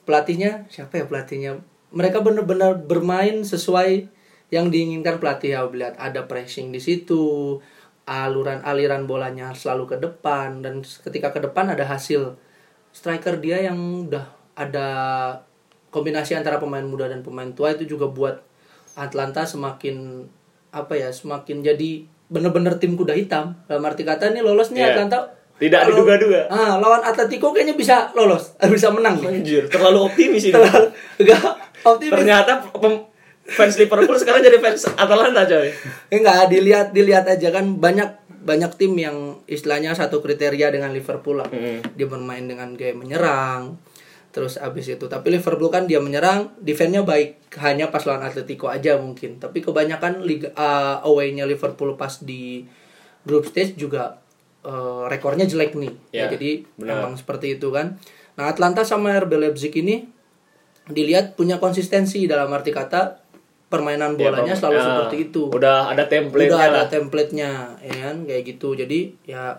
pelatihnya 0.09 0.65
siapa 0.73 1.01
ya 1.01 1.05
pelatihnya? 1.05 1.61
Mereka 1.93 2.25
benar-benar 2.25 2.85
bermain 2.85 3.45
sesuai 3.45 4.09
yang 4.49 4.73
diinginkan 4.73 5.21
pelatih. 5.21 5.57
Ya 5.57 5.65
lihat 5.69 6.01
ada 6.01 6.25
pressing 6.25 6.73
di 6.73 6.81
situ 6.81 7.57
aluran 8.09 8.65
aliran 8.65 9.05
bolanya 9.05 9.53
selalu 9.53 9.85
ke 9.85 9.97
depan 10.01 10.65
dan 10.65 10.81
ketika 10.81 11.33
ke 11.33 11.45
depan 11.45 11.69
ada 11.69 11.85
hasil. 11.85 12.41
Striker 12.89 13.37
dia 13.37 13.61
yang 13.61 14.09
udah 14.09 14.38
ada 14.59 14.89
kombinasi 15.89 16.35
antara 16.35 16.59
pemain 16.59 16.83
muda 16.83 17.07
dan 17.07 17.23
pemain 17.23 17.49
tua 17.49 17.73
itu 17.73 17.87
juga 17.87 18.11
buat 18.11 18.43
Atlanta 18.93 19.47
semakin 19.47 20.27
apa 20.69 20.93
ya 20.93 21.09
semakin 21.09 21.63
jadi 21.63 22.03
bener-bener 22.29 22.77
tim 22.77 22.93
kuda 22.93 23.15
hitam. 23.15 23.55
Dalam 23.65 23.81
arti 23.83 24.03
kata 24.03 24.29
nih 24.31 24.43
lolos 24.43 24.69
nih 24.69 24.83
Iya. 24.83 24.89
Atlanta. 24.93 25.19
Tidak 25.59 25.75
Kalau- 25.75 25.91
diduga-duga. 25.97 26.41
ah 26.49 26.77
lawan 26.77 27.01
Atletico 27.01 27.51
kayaknya 27.51 27.75
bisa 27.75 28.11
lolos 28.13 28.55
bisa 28.75 28.91
menang 28.91 29.19
anjir 29.19 29.67
terlalu 29.67 30.05
optimis 30.05 30.45
ini. 30.45 30.55
Terlalu- 30.55 30.91
enggak 31.17 31.43
optimis. 31.85 32.13
Ternyata 32.15 32.53
pem- 32.69 33.07
fans 33.49 33.75
Liverpool 33.77 34.15
sekarang 34.15 34.39
jadi 34.41 34.59
fans 34.59 34.87
Atalanta 34.93 35.43
coy. 35.45 35.71
Enggak 36.11 36.47
dilihat 36.47 36.93
dilihat 36.93 37.25
aja 37.25 37.49
kan 37.49 37.75
banyak 37.75 38.07
banyak 38.39 38.71
tim 38.77 38.95
yang 38.95 39.17
istilahnya 39.45 39.93
satu 39.93 40.21
kriteria 40.21 40.69
dengan 40.69 40.91
Liverpool 40.91 41.37
lah. 41.37 41.49
Mm. 41.49 41.97
dia 41.97 42.07
bermain 42.07 42.45
dengan 42.45 42.73
gaya 42.73 42.93
menyerang 42.93 43.77
terus 44.39 44.55
abis 44.55 44.87
itu. 44.89 45.05
Tapi 45.05 45.35
Liverpool 45.35 45.67
kan 45.67 45.85
dia 45.85 45.99
menyerang 45.99 46.55
defense-nya 46.57 47.03
baik. 47.03 47.51
Hanya 47.59 47.91
pas 47.91 48.07
lawan 48.07 48.23
Atletico 48.23 48.71
aja 48.71 48.95
mungkin. 48.95 49.43
Tapi 49.43 49.59
kebanyakan 49.59 50.23
liga 50.23 50.55
uh, 50.55 51.03
away-nya 51.03 51.43
Liverpool 51.43 51.99
pas 51.99 52.23
di 52.23 52.63
group 53.27 53.43
stage 53.45 53.75
juga 53.75 54.23
uh, 54.63 55.11
rekornya 55.11 55.43
jelek 55.43 55.75
nih. 55.75 55.91
Ya, 56.09 56.31
Ya, 56.31 56.39
jadi 56.39 56.63
memang 56.79 57.19
seperti 57.19 57.59
itu 57.59 57.75
kan. 57.75 57.99
Nah 58.35 58.47
Atlanta 58.47 58.87
sama 58.87 59.11
RB 59.13 59.35
Leipzig 59.35 59.75
ini 59.75 60.07
dilihat 60.87 61.35
punya 61.35 61.59
konsistensi 61.59 62.25
dalam 62.25 62.49
arti 62.49 62.71
kata 62.71 63.27
permainan 63.69 64.15
Ya, 64.15 64.31
bolanya 64.31 64.55
pem- 64.55 64.61
selalu 64.63 64.79
ya, 64.79 64.85
seperti 64.87 65.17
itu. 65.27 65.43
udah 65.51 65.91
ada 65.91 66.05
template 66.07 66.47
udah 66.49 66.61
ada 66.63 66.73
lah. 66.73 66.87
template-nya 66.87 67.51
ya 67.83 67.97
kan? 68.07 68.17
Kayak 68.23 68.43
gitu. 68.47 68.69
Jadi 68.73 69.19
ya 69.27 69.59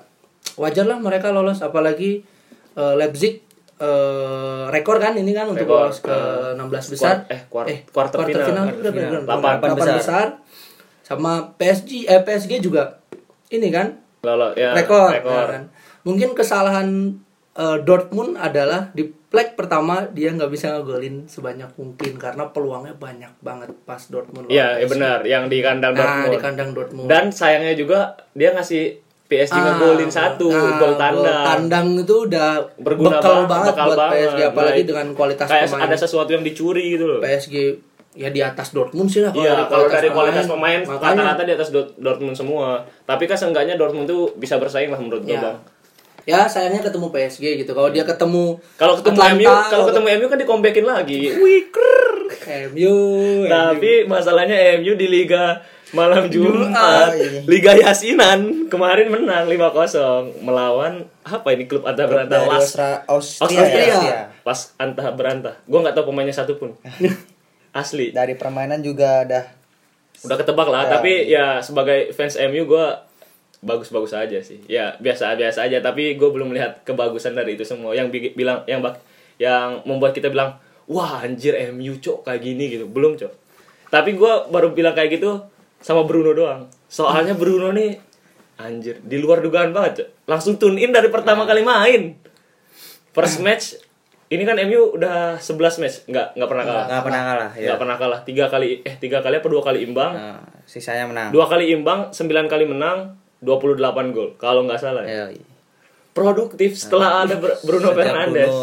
wajar 0.56 0.88
lah 0.88 0.98
mereka 0.98 1.30
lolos. 1.30 1.60
Apalagi 1.60 2.24
eh, 2.74 2.94
Leipzig 2.96 3.44
eh, 3.80 4.63
rekor 4.68 4.98
kan 4.98 5.13
ini 5.13 5.32
kan 5.32 5.48
untuk 5.48 5.65
lolos 5.65 6.00
ke 6.00 6.12
eh, 6.12 6.54
16 6.54 6.94
besar 6.94 7.24
kuart- 7.48 7.68
eh, 7.68 7.80
kuart- 7.88 7.89
quarter 7.89 8.20
final, 8.22 8.46
final, 8.46 8.65
quarter 8.65 8.78
udah 8.78 8.92
final. 8.92 9.10
bener, 9.10 9.22
Delapan. 9.24 9.54
delapan 9.58 9.78
Besar. 9.78 9.98
besar. 9.98 10.28
sama 11.02 11.32
PSG 11.56 12.06
eh 12.06 12.22
PSG 12.22 12.62
juga 12.62 13.02
ini 13.50 13.68
kan 13.70 13.98
Lolo, 14.22 14.54
ya, 14.54 14.72
rekor, 14.74 15.10
rekor. 15.10 15.48
ya 15.48 15.58
kan? 15.58 15.63
mungkin 16.02 16.30
kesalahan 16.32 17.18
eh, 17.52 17.78
Dortmund 17.82 18.36
adalah 18.36 18.92
di 18.92 19.10
leg 19.28 19.54
pertama 19.54 20.06
dia 20.08 20.30
nggak 20.30 20.50
bisa 20.50 20.70
ngegolin 20.72 21.26
sebanyak 21.26 21.70
mungkin 21.76 22.13
karena 22.15 22.46
peluangnya 22.48 22.94
banyak 22.94 23.30
banget 23.39 23.74
pas 23.84 24.02
Dortmund 24.04 24.50
Iya, 24.50 24.78
ya 24.78 24.86
benar, 24.86 25.22
yang 25.24 25.46
di 25.46 25.60
kandang 25.60 25.94
nah 25.94 26.02
Dortmund. 26.22 26.30
di 26.30 26.39
kandang 26.39 26.70
Dortmund 26.72 27.08
Dan 27.08 27.30
sayangnya 27.30 27.74
juga 27.74 28.00
dia 28.32 28.52
ngasih 28.52 29.02
PSG 29.30 29.54
Ah, 29.54 29.62
ngegolin 29.70 30.10
satu 30.10 30.50
ah, 30.50 30.58
gol 30.76 30.89
gol 30.89 30.94
tandang. 30.98 31.44
tandang 31.46 31.88
itu 32.02 32.15
udah 32.26 32.50
Berguna 32.76 33.15
bekal 33.15 33.36
banget, 33.38 33.48
banget 33.48 33.72
bekal 33.72 33.86
buat 33.86 33.98
banget. 34.00 34.18
PSG 34.20 34.39
apalagi 34.44 34.74
Nah, 34.76 34.88
dengan 34.88 35.08
kualitas 35.13 35.46
Kayak 35.46 35.65
pemain. 35.70 35.82
ada 35.86 35.96
sesuatu 35.96 36.30
yang 36.32 36.42
dicuri 36.42 36.86
gitu 36.89 37.06
loh. 37.06 37.20
PSG 37.20 37.54
ya 38.12 38.28
di 38.28 38.42
atas 38.42 38.74
Dortmund 38.74 39.06
sih 39.06 39.22
lah 39.22 39.30
Iya, 39.32 39.70
kalau 39.70 39.86
dari 39.86 40.10
kualitas 40.10 40.44
pemain 40.44 40.82
rata-rata 40.82 41.44
di 41.44 41.54
atas 41.54 41.70
Dort- 41.70 41.94
Dortmund 41.96 42.34
semua. 42.34 42.82
Tapi 43.04 43.24
kan 43.24 43.38
seenggaknya 43.38 43.76
Dortmund 43.76 44.06
tuh 44.06 44.34
bisa 44.34 44.58
bersaing 44.58 44.89
lah 44.89 44.98
menurut 44.98 45.22
gue, 45.22 45.32
ya. 45.32 45.39
Bang. 45.39 45.58
ya 46.26 46.46
sayangnya 46.46 46.82
ketemu 46.84 47.10
PSG 47.10 47.42
gitu. 47.56 47.72
Kalau 47.72 47.89
dia 47.89 48.02
ketemu 48.04 48.58
Kalau 48.76 48.94
ketemu 48.94 49.18
Atlanta, 49.18 49.34
MU, 49.36 49.50
kalau 49.68 49.84
ketemu 49.88 50.08
MU 50.12 50.26
kan 50.28 50.38
dikombekin 50.38 50.86
lagi. 50.86 51.22
Wiker. 51.34 52.06
MU, 52.68 52.98
Tapi 53.46 53.92
masalahnya 54.06 54.58
MU 54.76 54.94
di 54.96 55.08
Liga 55.08 55.58
Malam 55.89 56.30
Jumat, 56.30 57.12
iya. 57.12 57.41
Liga 57.43 57.73
Yasinan 57.73 58.69
kemarin 58.69 59.10
menang 59.10 59.45
5-0 59.45 60.38
melawan 60.39 61.02
apa 61.23 61.47
ini 61.49 61.65
klub 61.65 61.82
Anta 61.82 62.06
Berantah 62.06 62.45
Las 62.45 62.78
Austria, 62.78 63.02
Austria. 63.08 63.58
ya, 63.58 63.89
Austria. 63.89 64.19
Las 64.43 64.62
Anta 64.75 65.10
Berantah. 65.10 65.56
Gua 65.65 65.82
nggak 65.82 65.93
tahu 65.93 66.10
pemainnya 66.10 66.32
satu 66.32 66.56
pun. 66.56 66.78
Asli. 67.71 68.10
Dari 68.10 68.34
permainan 68.34 68.80
juga 68.80 69.25
udah 69.25 69.43
Udah 70.19 70.36
ketebak 70.36 70.67
lah, 70.67 70.84
Ya. 70.84 70.89
tapi 70.91 71.12
ya 71.28 71.45
sebagai 71.60 72.12
fans 72.12 72.36
MU 72.43 72.67
gua 72.67 73.08
bagus-bagus 73.60 74.12
aja 74.12 74.38
sih. 74.39 74.60
Ya 74.65 74.93
biasa-biasa 74.97 75.63
aja, 75.63 75.80
tapi 75.80 76.13
gue 76.13 76.30
belum 76.30 76.47
melihat 76.47 76.84
kebagusan 76.84 77.34
dari 77.34 77.56
itu 77.56 77.63
semua. 77.63 77.91
Yang 77.91 78.08
bi- 78.10 78.34
bilang 78.34 78.62
yang 78.65 78.80
bak- 78.80 78.99
yang 79.36 79.80
membuat 79.84 80.12
kita 80.12 80.28
bilang, 80.28 80.60
"Wah, 80.86 81.19
anjir 81.19 81.56
MU, 81.69 81.97
Cok, 81.97 82.23
kayak 82.23 82.39
gini." 82.41 82.67
gitu. 82.69 82.86
Belum, 82.86 83.15
Cok. 83.15 83.32
Tapi 83.88 84.13
gua 84.13 84.43
baru 84.45 84.69
bilang 84.69 84.91
kayak 84.91 85.17
gitu 85.17 85.39
sama 85.80 86.04
Bruno 86.04 86.32
doang. 86.32 86.68
Soalnya 86.86 87.34
Bruno 87.34 87.72
nih 87.72 87.96
anjir, 88.56 89.00
di 89.00 89.18
luar 89.18 89.39
dugaan 89.39 89.72
banget, 89.72 90.04
Cok. 90.04 90.08
Langsung 90.26 90.56
tune 90.56 90.78
in 90.78 90.92
dari 90.92 91.08
pertama 91.08 91.44
kali 91.44 91.62
main. 91.62 92.15
First 93.10 93.39
match 93.39 93.80
ini 94.28 94.44
kan 94.44 94.60
MU 94.62 94.94
udah 94.94 95.36
11 95.36 95.82
match, 95.82 95.96
nggak 96.06 96.38
nggak 96.38 96.50
pernah 96.50 96.63
kalah. 96.63 96.86
Nggak 96.86 97.04
pernah 97.04 97.22
kalah, 97.26 97.50
ya. 97.52 97.65
Nggak 97.65 97.80
pernah 97.80 97.98
kalah. 97.98 98.20
Tiga 98.22 98.46
kali 98.46 98.68
eh 98.84 98.96
tiga 98.96 99.20
kali 99.20 99.36
apa 99.38 99.48
dua 99.48 99.63
kali 99.63 99.80
imbang? 99.82 100.12
Nah, 100.13 100.38
sisanya 100.63 101.10
menang. 101.10 101.32
Dua 101.32 101.48
kali 101.48 101.72
imbang, 101.72 102.12
9 102.12 102.22
kali 102.46 102.65
menang, 102.65 103.18
28 103.42 103.80
gol. 104.12 104.38
Kalau 104.38 104.62
nggak 104.63 104.78
salah. 104.78 105.02
ya. 105.02 105.32
Iya. 105.32 105.42
Produktif 106.12 106.76
setelah 106.76 107.24
ada 107.24 107.38
Br- 107.38 107.58
Bruno 107.63 107.89
Fernandes. 107.89 108.54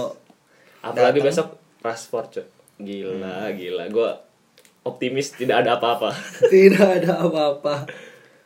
Apalagi 0.84 1.18
datang. 1.18 1.26
besok 1.26 1.46
Rashford, 1.82 2.28
Cok. 2.30 2.46
Gila, 2.78 3.48
gila. 3.50 3.84
Gua 3.88 4.12
optimis 4.86 5.34
tidak 5.34 5.60
ada 5.60 5.76
apa-apa. 5.76 6.14
tidak 6.54 7.02
ada 7.02 7.20
apa-apa. 7.20 7.90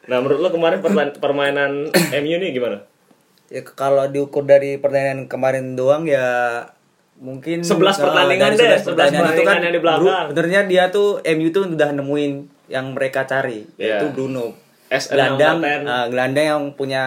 Nah, 0.09 0.18
menurut 0.18 0.40
lo 0.40 0.48
kemarin 0.48 0.81
permain- 0.81 1.14
permainan 1.14 1.92
MU 1.92 2.35
nih 2.35 2.50
gimana? 2.50 2.83
Ya 3.46 3.61
kalau 3.62 4.07
diukur 4.07 4.42
dari 4.42 4.79
pertandingan 4.79 5.26
kemarin 5.26 5.74
doang 5.74 6.07
ya 6.07 6.64
mungkin 7.16 7.61
11 7.61 7.76
nah, 7.76 7.94
pertandingan 8.00 8.50
deh, 8.53 8.74
11 8.81 8.87
11 8.87 8.96
pertandingan 8.96 9.59
yang 9.61 9.74
di 9.74 9.81
belakang. 9.81 10.24
Sebenarnya 10.26 10.61
dia 10.64 10.85
tuh 10.88 11.20
MU 11.20 11.48
tuh 11.50 11.68
udah 11.68 11.90
nemuin 11.92 12.33
yang 12.66 12.87
mereka 12.90 13.22
cari 13.24 13.66
Iya. 13.76 14.00
yaitu 14.00 14.07
Bruno. 14.09 14.57
Gelandang 14.88 15.59
number 15.59 15.79
10. 15.79 15.87
ah, 15.87 16.07
gelandang 16.09 16.46
yang 16.48 16.62
punya 16.72 17.05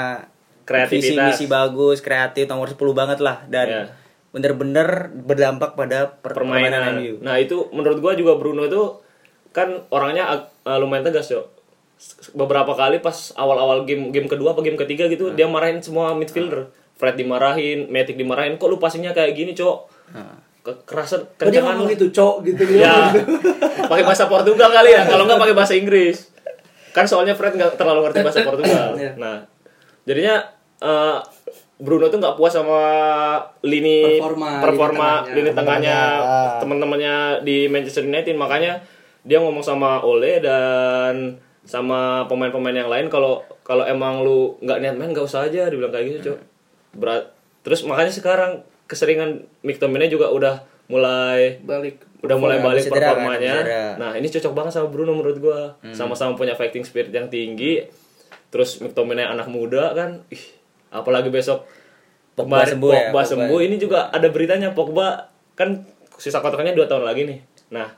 visi 0.64 0.64
Kreativitas. 0.64 1.26
misi 1.30 1.46
bagus, 1.46 2.00
kreatif 2.00 2.46
nomor 2.46 2.70
10 2.70 2.80
banget 2.94 3.20
lah 3.20 3.44
dan 3.46 3.68
Iya. 3.68 3.84
bener-bener 4.30 4.88
berdampak 5.14 5.76
pada 5.76 6.12
per- 6.14 6.32
permainan, 6.34 6.72
permainan. 6.74 6.94
MU. 6.98 7.14
Nah 7.20 7.36
itu 7.38 7.68
menurut 7.70 8.00
gua 8.00 8.14
juga 8.14 8.36
Bruno 8.36 8.64
itu 8.64 9.03
kan 9.54 9.86
orangnya 9.88 10.28
eh, 10.60 10.78
lumayan 10.78 11.06
tegas 11.06 11.30
yo. 11.30 11.48
Beberapa 12.34 12.74
kali 12.74 13.00
pas 13.00 13.32
awal-awal 13.34 13.86
game 13.86 14.10
game 14.10 14.28
kedua 14.28 14.52
apa 14.52 14.60
game 14.60 14.76
ketiga 14.76 15.08
gitu 15.08 15.32
dia 15.32 15.46
marahin 15.46 15.80
semua 15.80 16.12
midfielder. 16.12 16.68
Fred 16.94 17.16
dimarahin, 17.16 17.88
Matic 17.88 18.16
dimarahin. 18.16 18.56
Kok 18.56 18.68
lu 18.68 18.78
passingnya 18.78 19.12
kayak 19.12 19.34
gini, 19.34 19.52
Cok? 19.52 19.78
Kekerasan 20.64 21.20
Oh, 21.20 21.28
dia 21.44 21.60
kencangan 21.60 21.76
ngomong 21.76 21.88
lu. 21.88 21.92
gitu, 21.92 22.06
cok 22.10 22.36
gitu 22.46 22.64
dia. 22.64 22.88
Ya, 22.88 22.96
pakai 23.92 24.04
bahasa 24.04 24.26
Portugal 24.26 24.72
kali 24.72 24.94
ya. 24.94 25.04
Kalau 25.04 25.26
nggak 25.26 25.36
pakai 25.38 25.52
bahasa 25.54 25.74
Inggris. 25.74 26.32
Kan 26.92 27.04
soalnya 27.04 27.34
Fred 27.34 27.54
nggak 27.54 27.76
terlalu 27.76 28.08
ngerti 28.08 28.20
bahasa 28.22 28.40
Portugal. 28.42 28.96
Iya. 29.02 29.12
Nah, 29.18 29.44
jadinya 30.04 30.36
eh, 30.80 31.18
Bruno 31.76 32.08
tuh 32.08 32.16
nggak 32.16 32.38
puas 32.38 32.54
sama 32.54 32.80
lini 33.62 34.22
Performa, 34.22 34.50
performa 34.62 35.10
lini 35.28 35.36
lini 35.42 35.50
tengahnya 35.52 35.98
Ah. 36.16 36.56
teman-temannya 36.60 37.16
di 37.44 37.68
Manchester 37.68 38.06
United. 38.06 38.38
Makanya 38.38 38.80
dia 39.24 39.40
ngomong 39.40 39.64
sama 39.64 40.04
Ole 40.04 40.44
dan 40.44 41.40
sama 41.64 42.28
pemain-pemain 42.28 42.76
yang 42.76 42.92
lain 42.92 43.08
kalau 43.08 43.40
kalau 43.64 43.88
emang 43.88 44.20
lu 44.20 44.60
nggak 44.60 44.84
niat 44.84 44.96
main 45.00 45.16
nggak 45.16 45.24
usah 45.24 45.48
aja 45.48 45.72
dibilang 45.72 45.96
kayak 45.96 46.20
gitu 46.20 46.36
cok 46.36 46.40
berat 47.00 47.32
terus 47.64 47.88
makanya 47.88 48.12
sekarang 48.12 48.68
keseringan 48.84 49.48
McTominay 49.64 50.12
juga 50.12 50.28
udah 50.28 50.60
mulai 50.92 51.64
balik 51.64 52.04
udah 52.24 52.38
mulai 52.40 52.58
balik 52.64 52.88
cedera 52.88 53.12
kan, 53.12 53.20
performanya. 53.20 53.54
cedera. 53.60 53.84
Nah, 54.00 54.12
ini 54.16 54.28
cocok 54.32 54.54
banget 54.56 54.72
sama 54.80 54.88
Bruno 54.88 55.12
menurut 55.12 55.38
gua. 55.44 55.76
Hmm. 55.84 55.92
Sama-sama 55.92 56.40
punya 56.40 56.56
fighting 56.56 56.88
spirit 56.88 57.12
yang 57.12 57.28
tinggi. 57.28 57.84
Terus 58.48 58.80
McTominay 58.80 59.28
anak 59.28 59.52
muda 59.52 59.92
kan. 59.92 60.24
Ih, 60.32 60.44
apalagi 60.88 61.28
besok 61.28 61.68
Pogba 62.34 62.64
sembuh 62.64 62.92
ya, 62.96 63.12
Pogba 63.12 63.22
Pogba. 63.22 63.22
sembuh. 63.28 63.60
Ini 63.60 63.76
juga 63.76 64.08
ada 64.08 64.28
beritanya 64.32 64.72
Pogba 64.72 65.28
kan 65.60 65.84
sisa 66.16 66.40
kontraknya 66.40 66.72
2 66.72 66.88
tahun 66.88 67.04
lagi 67.04 67.28
nih. 67.28 67.40
Nah, 67.76 67.92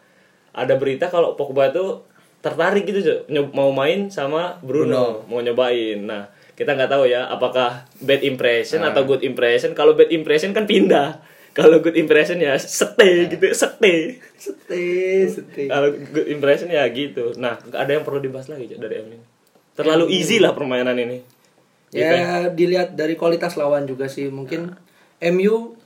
ada 0.56 0.80
berita 0.80 1.12
kalau 1.12 1.36
Pogba 1.36 1.70
itu 1.70 2.00
tertarik 2.40 2.88
gitu. 2.88 3.28
Nyob- 3.28 3.52
mau 3.52 3.70
main 3.70 4.08
sama 4.08 4.56
Bruno, 4.64 5.28
mau 5.28 5.44
nyobain. 5.44 6.00
Nah, 6.00 6.32
kita 6.56 6.72
nggak 6.72 6.88
tahu 6.88 7.04
ya 7.06 7.28
apakah 7.28 7.84
bad 8.00 8.24
impression 8.24 8.80
Ah. 8.80 8.96
atau 8.96 9.04
good 9.04 9.22
impression. 9.22 9.76
Kalau 9.76 9.92
bad 9.94 10.08
impression 10.10 10.56
kan 10.56 10.64
pindah. 10.64 11.20
Kalau 11.52 11.80
good 11.80 11.96
impression 11.96 12.36
ya 12.36 12.56
stay 12.60 13.32
gitu, 13.32 13.48
stay. 13.52 14.20
Stay, 14.36 15.24
stay. 15.24 15.68
Kalau 15.68 15.88
good 16.12 16.28
impression 16.28 16.68
ya 16.68 16.84
gitu. 16.92 17.32
Nah, 17.36 17.56
ada 17.72 17.92
yang 17.92 18.04
perlu 18.04 18.20
dibahas 18.20 18.52
lagi 18.52 18.68
Cok, 18.68 18.80
dari 18.80 19.00
MU. 19.00 19.20
Terlalu 19.76 20.12
easy 20.12 20.40
lah 20.40 20.52
permainan 20.52 20.96
ini. 20.96 21.24
Ya 21.96 22.52
dilihat 22.52 23.00
dari 23.00 23.16
kualitas 23.16 23.56
lawan 23.56 23.88
juga 23.88 24.12
sih 24.12 24.28
mungkin 24.28 24.76
MU 25.24 25.80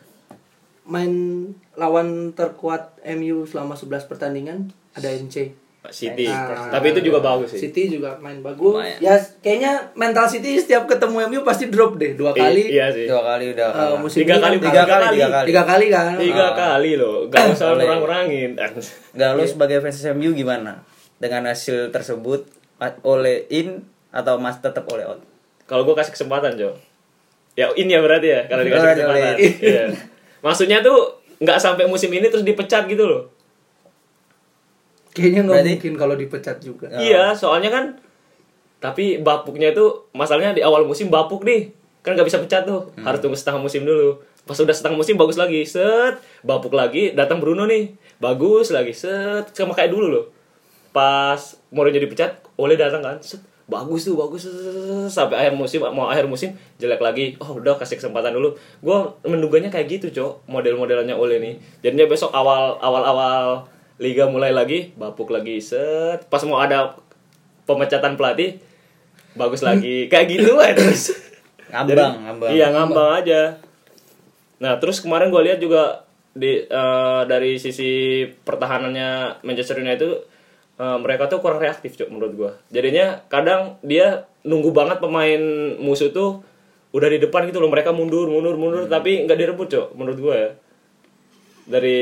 main 0.89 1.13
lawan 1.73 2.34
terkuat 2.34 2.97
MU 3.08 3.45
selama 3.45 3.73
11 3.73 4.06
pertandingan 4.06 4.67
ada 4.91 5.08
NC. 5.08 5.54
City. 5.89 6.28
Nah, 6.28 6.69
Tapi 6.69 6.91
itu 6.91 6.99
juga 7.02 7.23
bagus 7.23 7.56
sih. 7.56 7.60
City 7.63 7.88
juga 7.89 8.19
main 8.19 8.43
bagus. 8.43 8.75
Lumayan. 8.75 8.99
Ya 8.99 9.15
kayaknya 9.39 9.95
mental 9.95 10.28
City 10.28 10.60
setiap 10.60 10.86
ketemu 10.86 11.23
MU 11.25 11.39
pasti 11.41 11.71
drop 11.71 11.95
deh 11.95 12.13
dua 12.13 12.30
I- 12.32 12.38
kali. 12.38 12.63
Iya 12.67 12.91
sih. 12.91 13.08
Dua 13.08 13.23
kali 13.23 13.56
udah 13.56 13.67
kalah. 13.71 13.95
musim 13.95 14.21
Tiga 14.21 14.36
ini 14.36 14.43
kali, 14.43 14.56
kan 14.56 14.62
tiga 14.62 14.84
kali, 14.84 15.06
tiga 15.15 15.28
kali. 15.32 15.47
Tiga 15.47 15.63
kali 15.63 15.86
kan. 15.88 16.13
Tiga 16.19 16.43
Ah. 16.43 16.52
kali 16.54 16.91
loh. 16.93 17.15
Gak 17.25 17.43
usah 17.49 17.67
Boleh. 17.71 17.86
kurang-kurangin. 17.86 18.49
Enggak 19.15 19.30
lo 19.32 19.43
sebagai 19.45 19.78
fans 19.80 20.04
MU 20.12 20.30
gimana? 20.34 20.84
Dengan 21.15 21.47
hasil 21.47 21.89
tersebut 21.89 22.43
oleh 23.02 23.47
in 23.49 23.82
atau 24.12 24.36
mas 24.36 24.60
tetap 24.60 24.84
oleh 24.86 25.08
out? 25.08 25.23
Kalau 25.63 25.86
gue 25.86 25.95
kasih 25.95 26.12
kesempatan, 26.12 26.60
Jo. 26.60 26.75
Ya 27.56 27.71
ini 27.73 27.91
ya 27.91 28.04
berarti 28.04 28.28
ya 28.28 28.41
kalau 28.45 28.62
dikasih 28.67 28.88
kesempatan. 28.99 29.36
Iya. 29.39 29.86
Maksudnya 30.39 30.80
tuh 30.80 31.19
nggak 31.39 31.58
sampai 31.58 31.88
musim 31.88 32.12
ini 32.12 32.28
terus 32.28 32.43
dipecat 32.43 32.86
gitu 32.86 33.04
loh. 33.04 33.23
Kayaknya 35.12 35.41
nggak 35.43 35.56
Berarti- 35.58 35.73
mungkin 35.75 35.93
kalau 35.97 36.15
dipecat 36.15 36.58
juga. 36.62 36.88
Ya. 36.93 36.99
Iya, 36.99 37.23
soalnya 37.34 37.69
kan 37.73 37.86
tapi 38.80 39.19
bapuknya 39.19 39.75
itu 39.75 39.84
masalahnya 40.15 40.56
di 40.56 40.63
awal 40.63 40.88
musim 40.88 41.12
bapuk 41.12 41.43
nih. 41.43 41.73
Kan 41.99 42.15
nggak 42.15 42.28
bisa 42.30 42.39
pecat 42.39 42.63
tuh. 42.63 42.93
Hmm. 42.95 43.04
Harus 43.04 43.19
tunggu 43.19 43.36
setengah 43.36 43.60
musim 43.60 43.84
dulu. 43.84 44.21
Pas 44.47 44.56
udah 44.56 44.71
setengah 44.71 44.95
musim 44.95 45.19
bagus 45.19 45.36
lagi. 45.36 45.67
Set, 45.67 46.17
bapuk 46.41 46.71
lagi, 46.71 47.12
datang 47.12 47.43
Bruno 47.43 47.67
nih. 47.67 47.91
Bagus 48.17 48.71
lagi. 48.71 48.95
Set, 48.95 49.52
sama 49.52 49.75
kayak 49.75 49.91
dulu 49.91 50.08
loh. 50.08 50.25
Pas 50.89 51.38
Mourinho 51.69 52.02
dipecat, 52.02 52.39
Ole 52.58 52.80
datang 52.80 53.04
kan. 53.04 53.17
Set, 53.21 53.43
bagus 53.70 54.04
tuh, 54.04 54.18
bagus 54.18 54.50
sampai 55.08 55.46
akhir 55.46 55.54
musim 55.54 55.86
mau 55.86 56.10
akhir 56.10 56.26
musim 56.26 56.58
jelek 56.76 57.00
lagi. 57.00 57.38
Oh, 57.38 57.56
udah 57.56 57.78
kasih 57.78 58.02
kesempatan 58.02 58.34
dulu. 58.34 58.58
Gua 58.82 59.14
menduganya 59.24 59.70
kayak 59.70 59.88
gitu, 59.88 60.10
Cok. 60.10 60.50
Model-modelannya 60.50 61.14
Ole 61.14 61.38
nih. 61.38 61.56
Jadinya 61.80 62.10
besok 62.10 62.34
awal 62.34 62.82
awal 62.82 63.06
awal 63.06 63.42
liga 64.02 64.26
mulai 64.26 64.50
lagi, 64.50 64.90
bapuk 64.98 65.30
lagi. 65.30 65.62
Set, 65.62 66.26
pas 66.28 66.42
mau 66.44 66.58
ada 66.58 66.98
pemecatan 67.64 68.18
pelatih 68.18 68.58
bagus 69.38 69.62
lagi 69.62 70.10
kayak 70.10 70.26
gitu 70.26 70.58
aja 70.58 70.74
terus 70.74 71.14
Ngambang, 71.70 71.86
Jadi- 71.94 72.18
ngambang. 72.26 72.50
iya 72.50 72.68
ngambang 72.74 73.10
aja 73.22 73.42
nah 74.58 74.82
terus 74.82 75.00
kemarin 75.00 75.30
gue 75.30 75.38
lihat 75.46 75.62
juga 75.62 76.02
di 76.34 76.66
eh, 76.66 77.22
dari 77.30 77.62
sisi 77.62 78.26
pertahanannya 78.26 79.40
Manchester 79.46 79.80
United 79.80 80.26
eh, 80.80 80.98
mereka 81.04 81.28
tuh 81.28 81.44
kurang 81.44 81.60
reaktif 81.60 82.00
cok 82.00 82.10
menurut 82.10 82.34
gue 82.34 82.52
jadinya 82.72 83.20
kadang 83.28 83.78
dia 83.84 84.26
nunggu 84.48 84.72
banget 84.72 85.04
pemain 85.04 85.42
musuh 85.78 86.10
tuh 86.15 86.48
udah 86.89 87.10
di 87.10 87.20
depan 87.22 87.46
gitu 87.50 87.62
loh. 87.62 87.70
Mereka 87.70 87.94
mundur 87.94 88.30
mundur 88.30 88.58
mundur 88.58 88.89
tapi 88.89 89.26
nggak 89.26 89.38
direbut 89.38 89.68
cok 89.70 89.88
menurut 89.98 90.20
gue 90.20 90.36
ya. 90.36 90.52
Dari 91.70 92.02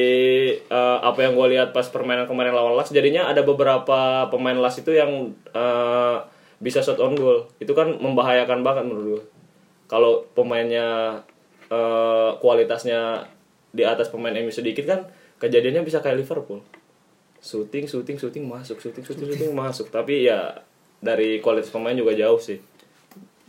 eh, 0.56 0.98
apa 1.04 1.20
yang 1.28 1.36
gue 1.36 1.48
lihat 1.58 1.76
pas 1.76 1.84
permainan 1.92 2.30
kemarin 2.30 2.56
lawan 2.56 2.80
Las 2.80 2.92
jadinya 2.96 3.28
ada 3.28 3.44
beberapa 3.44 4.32
pemain 4.32 4.56
Las 4.56 4.80
itu 4.80 4.96
yang 4.96 5.36
eh, 5.52 6.18
bisa 6.64 6.80
shot 6.80 7.00
on 7.04 7.20
goal. 7.20 7.52
Itu 7.60 7.76
kan 7.76 8.00
membahayakan 8.00 8.64
banget 8.64 8.84
menurut 8.88 9.06
gue 9.20 9.24
kalau 9.92 10.24
pemainnya 10.36 11.20
eh, 11.68 12.30
kualitasnya 12.40 13.28
di 13.76 13.84
atas 13.84 14.08
pemain 14.08 14.32
MU 14.40 14.52
sedikit 14.52 14.88
kan 14.88 15.00
kejadiannya 15.44 15.84
bisa 15.84 16.00
kayak 16.00 16.24
Liverpool 16.24 16.64
shooting 17.48 17.88
shooting 17.88 18.20
shooting 18.20 18.44
masuk 18.44 18.76
shooting 18.78 19.02
shooting 19.02 19.24
shooting 19.26 19.56
masuk 19.56 19.88
tapi 19.88 20.28
ya 20.28 20.60
dari 21.00 21.40
kualitas 21.40 21.72
pemain 21.72 21.96
juga 21.96 22.12
jauh 22.12 22.36
sih 22.38 22.60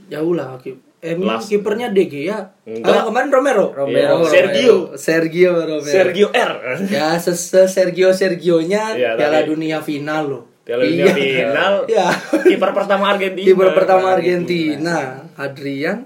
Jauh 0.09 0.33
lah. 0.33 0.57
Last. 1.03 1.51
kipernya 1.51 1.91
De 1.91 2.07
Gea. 2.07 2.39
Enggak. 2.65 2.87
Ah, 2.89 3.03
kemarin 3.05 3.29
Romero. 3.29 3.67
Romero. 3.71 4.23
Iya, 4.23 4.31
Sergio. 4.31 4.77
Sergio 4.97 5.53
Romero. 5.53 5.85
Sergio 5.85 6.29
R 6.31 6.53
Ya, 6.87 7.19
se 7.19 7.35
Sergio 7.67 8.11
Sergionya 8.11 8.95
Iya, 8.95 9.15
Piala 9.15 9.43
tapi- 9.43 9.53
Dunia 9.53 9.79
final 9.79 10.23
loh. 10.25 10.43
Piala 10.65 10.83
Dunia 10.83 11.13
final 11.13 11.73
Iya. 11.93 12.09
kiper 12.41 12.71
pertama 12.73 13.11
Argentina 13.11 13.45
Kiper 13.45 13.69
pertama 13.75 14.07
Argentina, 14.11 14.97
Adrian. 15.37 15.99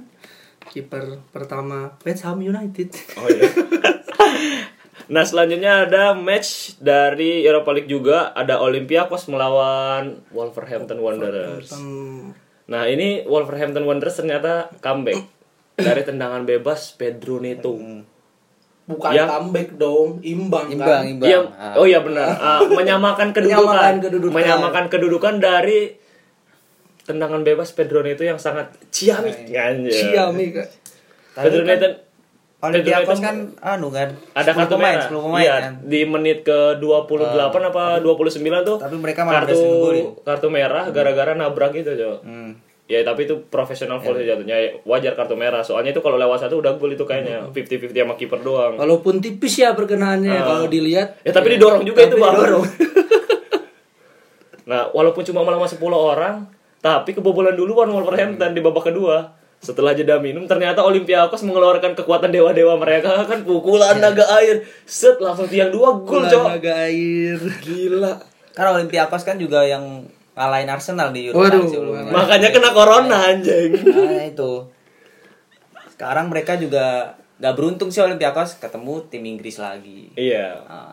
Kiper 0.66 1.04
pertama 1.30 1.94
West 2.02 2.24
Ham 2.24 2.40
United. 2.40 2.90
Oh 3.16 3.28
iya. 3.28 3.44
nah 5.06 5.22
selanjutnya 5.22 5.84
ada 5.84 6.12
match 6.12 6.76
dari 6.76 7.42
Europa 7.42 7.70
League 7.70 7.86
juga 7.86 8.30
ada 8.30 8.58
Olympiakos 8.58 9.26
melawan 9.26 10.22
Wolverhampton 10.28 10.98
Wanderers. 10.98 11.74
Nah 12.64 12.82
ini 12.84 13.24
Wolverhampton 13.24 13.82
Wanderers 13.82 14.16
ternyata 14.16 14.70
comeback 14.78 15.18
dari 15.74 16.02
tendangan 16.02 16.42
bebas 16.42 16.92
Pedro 16.92 17.38
Neto. 17.38 17.74
bukan 18.82 19.14
Yang- 19.14 19.30
comeback 19.30 19.68
dong, 19.76 20.08
imbang, 20.20 20.66
Imbang, 20.68 20.90
kan? 20.90 21.02
imbang. 21.06 21.28
Iya, 21.30 21.38
Ah. 21.54 21.78
oh 21.78 21.86
iya 21.86 22.02
benar. 22.02 22.26
Ah, 22.34 22.60
menyamakan 22.60 23.30
kedudukan. 23.36 23.62
Menyamakan 23.62 23.96
kedudukan. 24.00 24.34
Menyamakan 24.34 24.84
kedudukan 24.88 25.34
dari 25.38 25.78
tendangan 27.02 27.42
bebas 27.42 27.70
Pedro 27.72 28.02
Neto 28.02 28.22
yang 28.22 28.38
sangat 28.38 28.74
ciamik. 28.90 29.46
Tapi 29.46 31.40
Pedro 31.40 31.62
kan 31.62 31.68
Neto 31.68 31.88
Olympiakos 32.62 33.18
Pedro 33.18 33.26
kan 33.26 33.36
anu 33.58 33.88
kan 33.90 34.08
ada 34.32 34.50
10 34.50 34.56
kartu 34.56 34.72
pemain, 34.72 34.94
merah. 34.94 35.10
10 35.10 35.18
pemain 35.20 35.42
Iya, 35.42 35.54
kan. 35.58 35.72
di 35.82 36.00
menit 36.06 36.38
ke 36.40 36.58
28 36.78 37.42
apa 37.64 37.84
29 37.98 38.38
tuh. 38.62 38.76
tapi 38.78 38.96
mereka 38.96 39.20
malah 39.22 39.42
kartu 39.42 39.58
ngegolin. 39.58 40.06
kartu 40.22 40.46
merah 40.48 40.84
gara-gara 40.88 41.32
nabrak 41.32 41.74
gitu, 41.74 41.90
Cok. 41.92 42.18
Hmm. 42.22 42.50
Ya 42.86 43.00
tapi 43.00 43.24
itu 43.24 43.48
profesional 43.48 43.98
foul 43.98 44.14
sih 44.14 44.24
jatuhnya. 44.24 44.52
Ya, 44.52 44.68
Wajar 44.84 45.14
kartu 45.14 45.32
merah. 45.32 45.58
Soalnya 45.60 45.90
itu 45.90 45.98
kalau 45.98 46.14
lewat 46.14 46.38
satu 46.40 46.60
udah 46.60 46.76
gol 46.76 46.92
itu 46.92 47.02
kayaknya 47.02 47.48
50-50 47.48 47.88
sama 47.96 48.14
kiper 48.14 48.38
doang. 48.38 48.76
Walaupun 48.76 49.18
tipis 49.18 49.56
ya 49.56 49.72
perkenaannya 49.72 50.30
kalau 50.30 50.66
dilihat. 50.66 51.18
Ya 51.22 51.32
tapi 51.32 51.56
didorong 51.56 51.82
juga 51.82 52.04
itu, 52.04 52.14
Tapi 52.14 52.20
Bang. 52.20 52.34
didorong. 52.36 52.64
Nah, 54.62 54.86
walaupun 54.88 55.26
cuma 55.26 55.42
melawan 55.42 55.66
10 55.66 55.82
orang, 55.90 56.46
tapi 56.78 57.10
kebobolan 57.12 57.58
duluan 57.58 57.88
Wolverhampton 57.88 58.54
di 58.54 58.62
babak 58.62 58.94
kedua. 58.94 59.34
Setelah 59.62 59.94
jeda 59.94 60.18
minum, 60.18 60.42
ternyata 60.44 60.82
Olympiakos 60.82 61.46
mengeluarkan 61.46 61.94
kekuatan 61.94 62.34
dewa-dewa 62.34 62.74
mereka 62.76 63.14
kan 63.22 63.46
pukulan 63.46 63.94
naga 63.96 64.26
air. 64.36 64.66
Set 64.82 65.22
langsung 65.22 65.46
tiang 65.46 65.70
dua 65.70 66.02
gol, 66.02 66.26
Cok. 66.26 66.58
naga 66.58 66.90
air. 66.90 67.38
Gila. 67.62 68.18
Karena 68.52 68.74
Olympiakos 68.74 69.22
kan 69.22 69.38
juga 69.38 69.62
yang 69.62 70.02
ngalahin 70.34 70.66
Arsenal 70.66 71.14
di 71.14 71.30
Euro 71.30 71.46
Waduh. 71.46 71.62
sebelumnya. 71.64 72.10
Makanya 72.10 72.50
kena 72.50 72.74
corona 72.74 73.30
anjing. 73.30 73.70
Nah, 73.86 74.26
itu. 74.26 74.66
Sekarang 75.94 76.26
mereka 76.26 76.58
juga 76.58 77.14
nggak 77.38 77.54
beruntung 77.54 77.94
sih 77.94 78.02
Olympiakos 78.02 78.58
ketemu 78.58 79.06
tim 79.06 79.22
Inggris 79.22 79.62
lagi. 79.62 80.10
Iya. 80.18 80.58
Nah, 80.58 80.90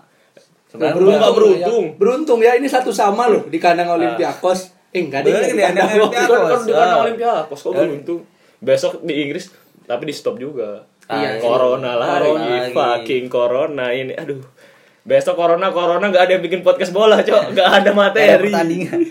sebenarnya 0.69 1.17
nggak 1.17 1.33
beruntung. 1.33 1.83
Ya. 1.89 1.97
Beruntung 1.97 2.39
ya 2.39 2.53
ini 2.53 2.69
satu 2.69 2.93
sama 2.93 3.25
loh 3.25 3.49
di 3.49 3.57
kandang 3.57 3.89
Olympiakos. 3.89 4.77
Eh 4.93 5.01
enggak 5.01 5.25
deh. 5.25 5.33
Di 5.33 5.57
kandang 5.57 5.89
Olympiakos. 5.89 6.37
Kan 6.53 6.61
di 6.61 6.73
kandang 6.77 6.93
Ah. 6.93 7.05
Olympiakos 7.09 7.59
kok 7.65 7.73
beruntung. 7.73 8.21
Besok 8.59 9.03
di 9.03 9.27
Inggris 9.27 9.49
tapi 9.83 10.05
di 10.05 10.13
stop 10.13 10.37
juga. 10.37 10.85
Iya, 11.09 11.41
corona 11.41 11.97
lagi, 11.97 12.29
Corona 12.29 12.45
lagi. 12.45 12.73
fucking 12.75 13.25
corona 13.27 13.85
ini. 13.89 14.13
Aduh. 14.13 14.45
Besok 14.99 15.41
corona 15.41 15.73
corona 15.73 16.05
nggak 16.05 16.21
ada 16.21 16.31
yang 16.37 16.43
bikin 16.45 16.61
podcast 16.61 16.93
bola, 16.93 17.17
Cok. 17.25 17.57
Nggak 17.57 17.69
ada 17.81 17.91
materi. 17.97 18.53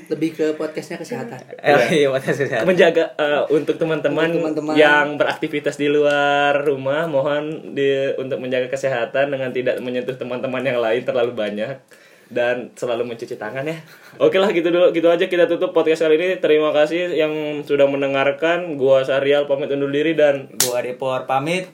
Lebih 0.06 0.30
ke 0.30 0.46
podcastnya 0.54 0.94
kesehatan. 0.94 1.58
Eh, 1.58 1.74
iya, 2.04 2.06
makasih, 2.06 2.46
sehat. 2.46 2.62
menjaga 2.62 3.18
eh, 3.18 3.42
untuk 3.50 3.74
teman-teman 3.82 4.30
Untuk 4.30 4.54
teman-teman. 4.54 4.74
yang 4.78 5.18
beraktivitas 5.18 5.74
di 5.74 5.90
luar 5.90 6.54
rumah 6.62 7.10
mohon 7.10 7.74
di 7.74 8.14
untuk 8.14 8.38
menjaga 8.38 8.70
kesehatan 8.70 9.34
dengan 9.34 9.50
tidak 9.50 9.82
menyentuh 9.82 10.14
teman-teman 10.14 10.62
yang 10.62 10.78
lain 10.78 11.02
terlalu 11.02 11.34
banyak 11.34 11.82
dan 12.28 12.72
selalu 12.76 13.08
mencuci 13.12 13.40
tangan 13.40 13.64
ya. 13.64 13.76
Oke 14.20 14.36
lah 14.36 14.52
gitu 14.52 14.68
dulu, 14.68 14.92
gitu 14.92 15.08
aja 15.08 15.28
kita 15.28 15.48
tutup 15.48 15.72
podcast 15.72 16.04
kali 16.04 16.20
ini. 16.20 16.28
Terima 16.40 16.72
kasih 16.72 17.16
yang 17.16 17.64
sudah 17.64 17.88
mendengarkan. 17.88 18.76
Gua 18.76 19.04
Sarial 19.04 19.48
pamit 19.48 19.72
undur 19.72 19.88
diri 19.88 20.12
dan 20.12 20.52
gua 20.64 20.84
Depor 20.84 21.24
pamit. 21.24 21.72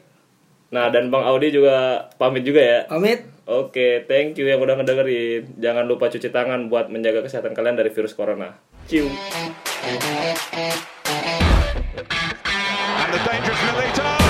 Nah, 0.74 0.90
dan 0.90 1.06
Bang 1.06 1.22
Audi 1.22 1.54
juga 1.54 2.10
pamit 2.18 2.42
juga 2.42 2.58
ya. 2.58 2.80
Pamit. 2.90 3.22
Oke, 3.44 4.08
thank 4.08 4.40
you 4.40 4.48
yang 4.48 4.58
udah 4.58 4.80
ngedengerin. 4.80 5.60
Jangan 5.60 5.84
lupa 5.84 6.08
cuci 6.08 6.32
tangan 6.32 6.72
buat 6.72 6.88
menjaga 6.88 7.22
kesehatan 7.22 7.52
kalian 7.52 7.76
dari 7.76 7.92
virus 7.92 8.16
corona. 8.16 8.56
Cium. 8.88 9.12
And 13.04 13.12
the 13.12 13.20
dangerous 13.22 14.23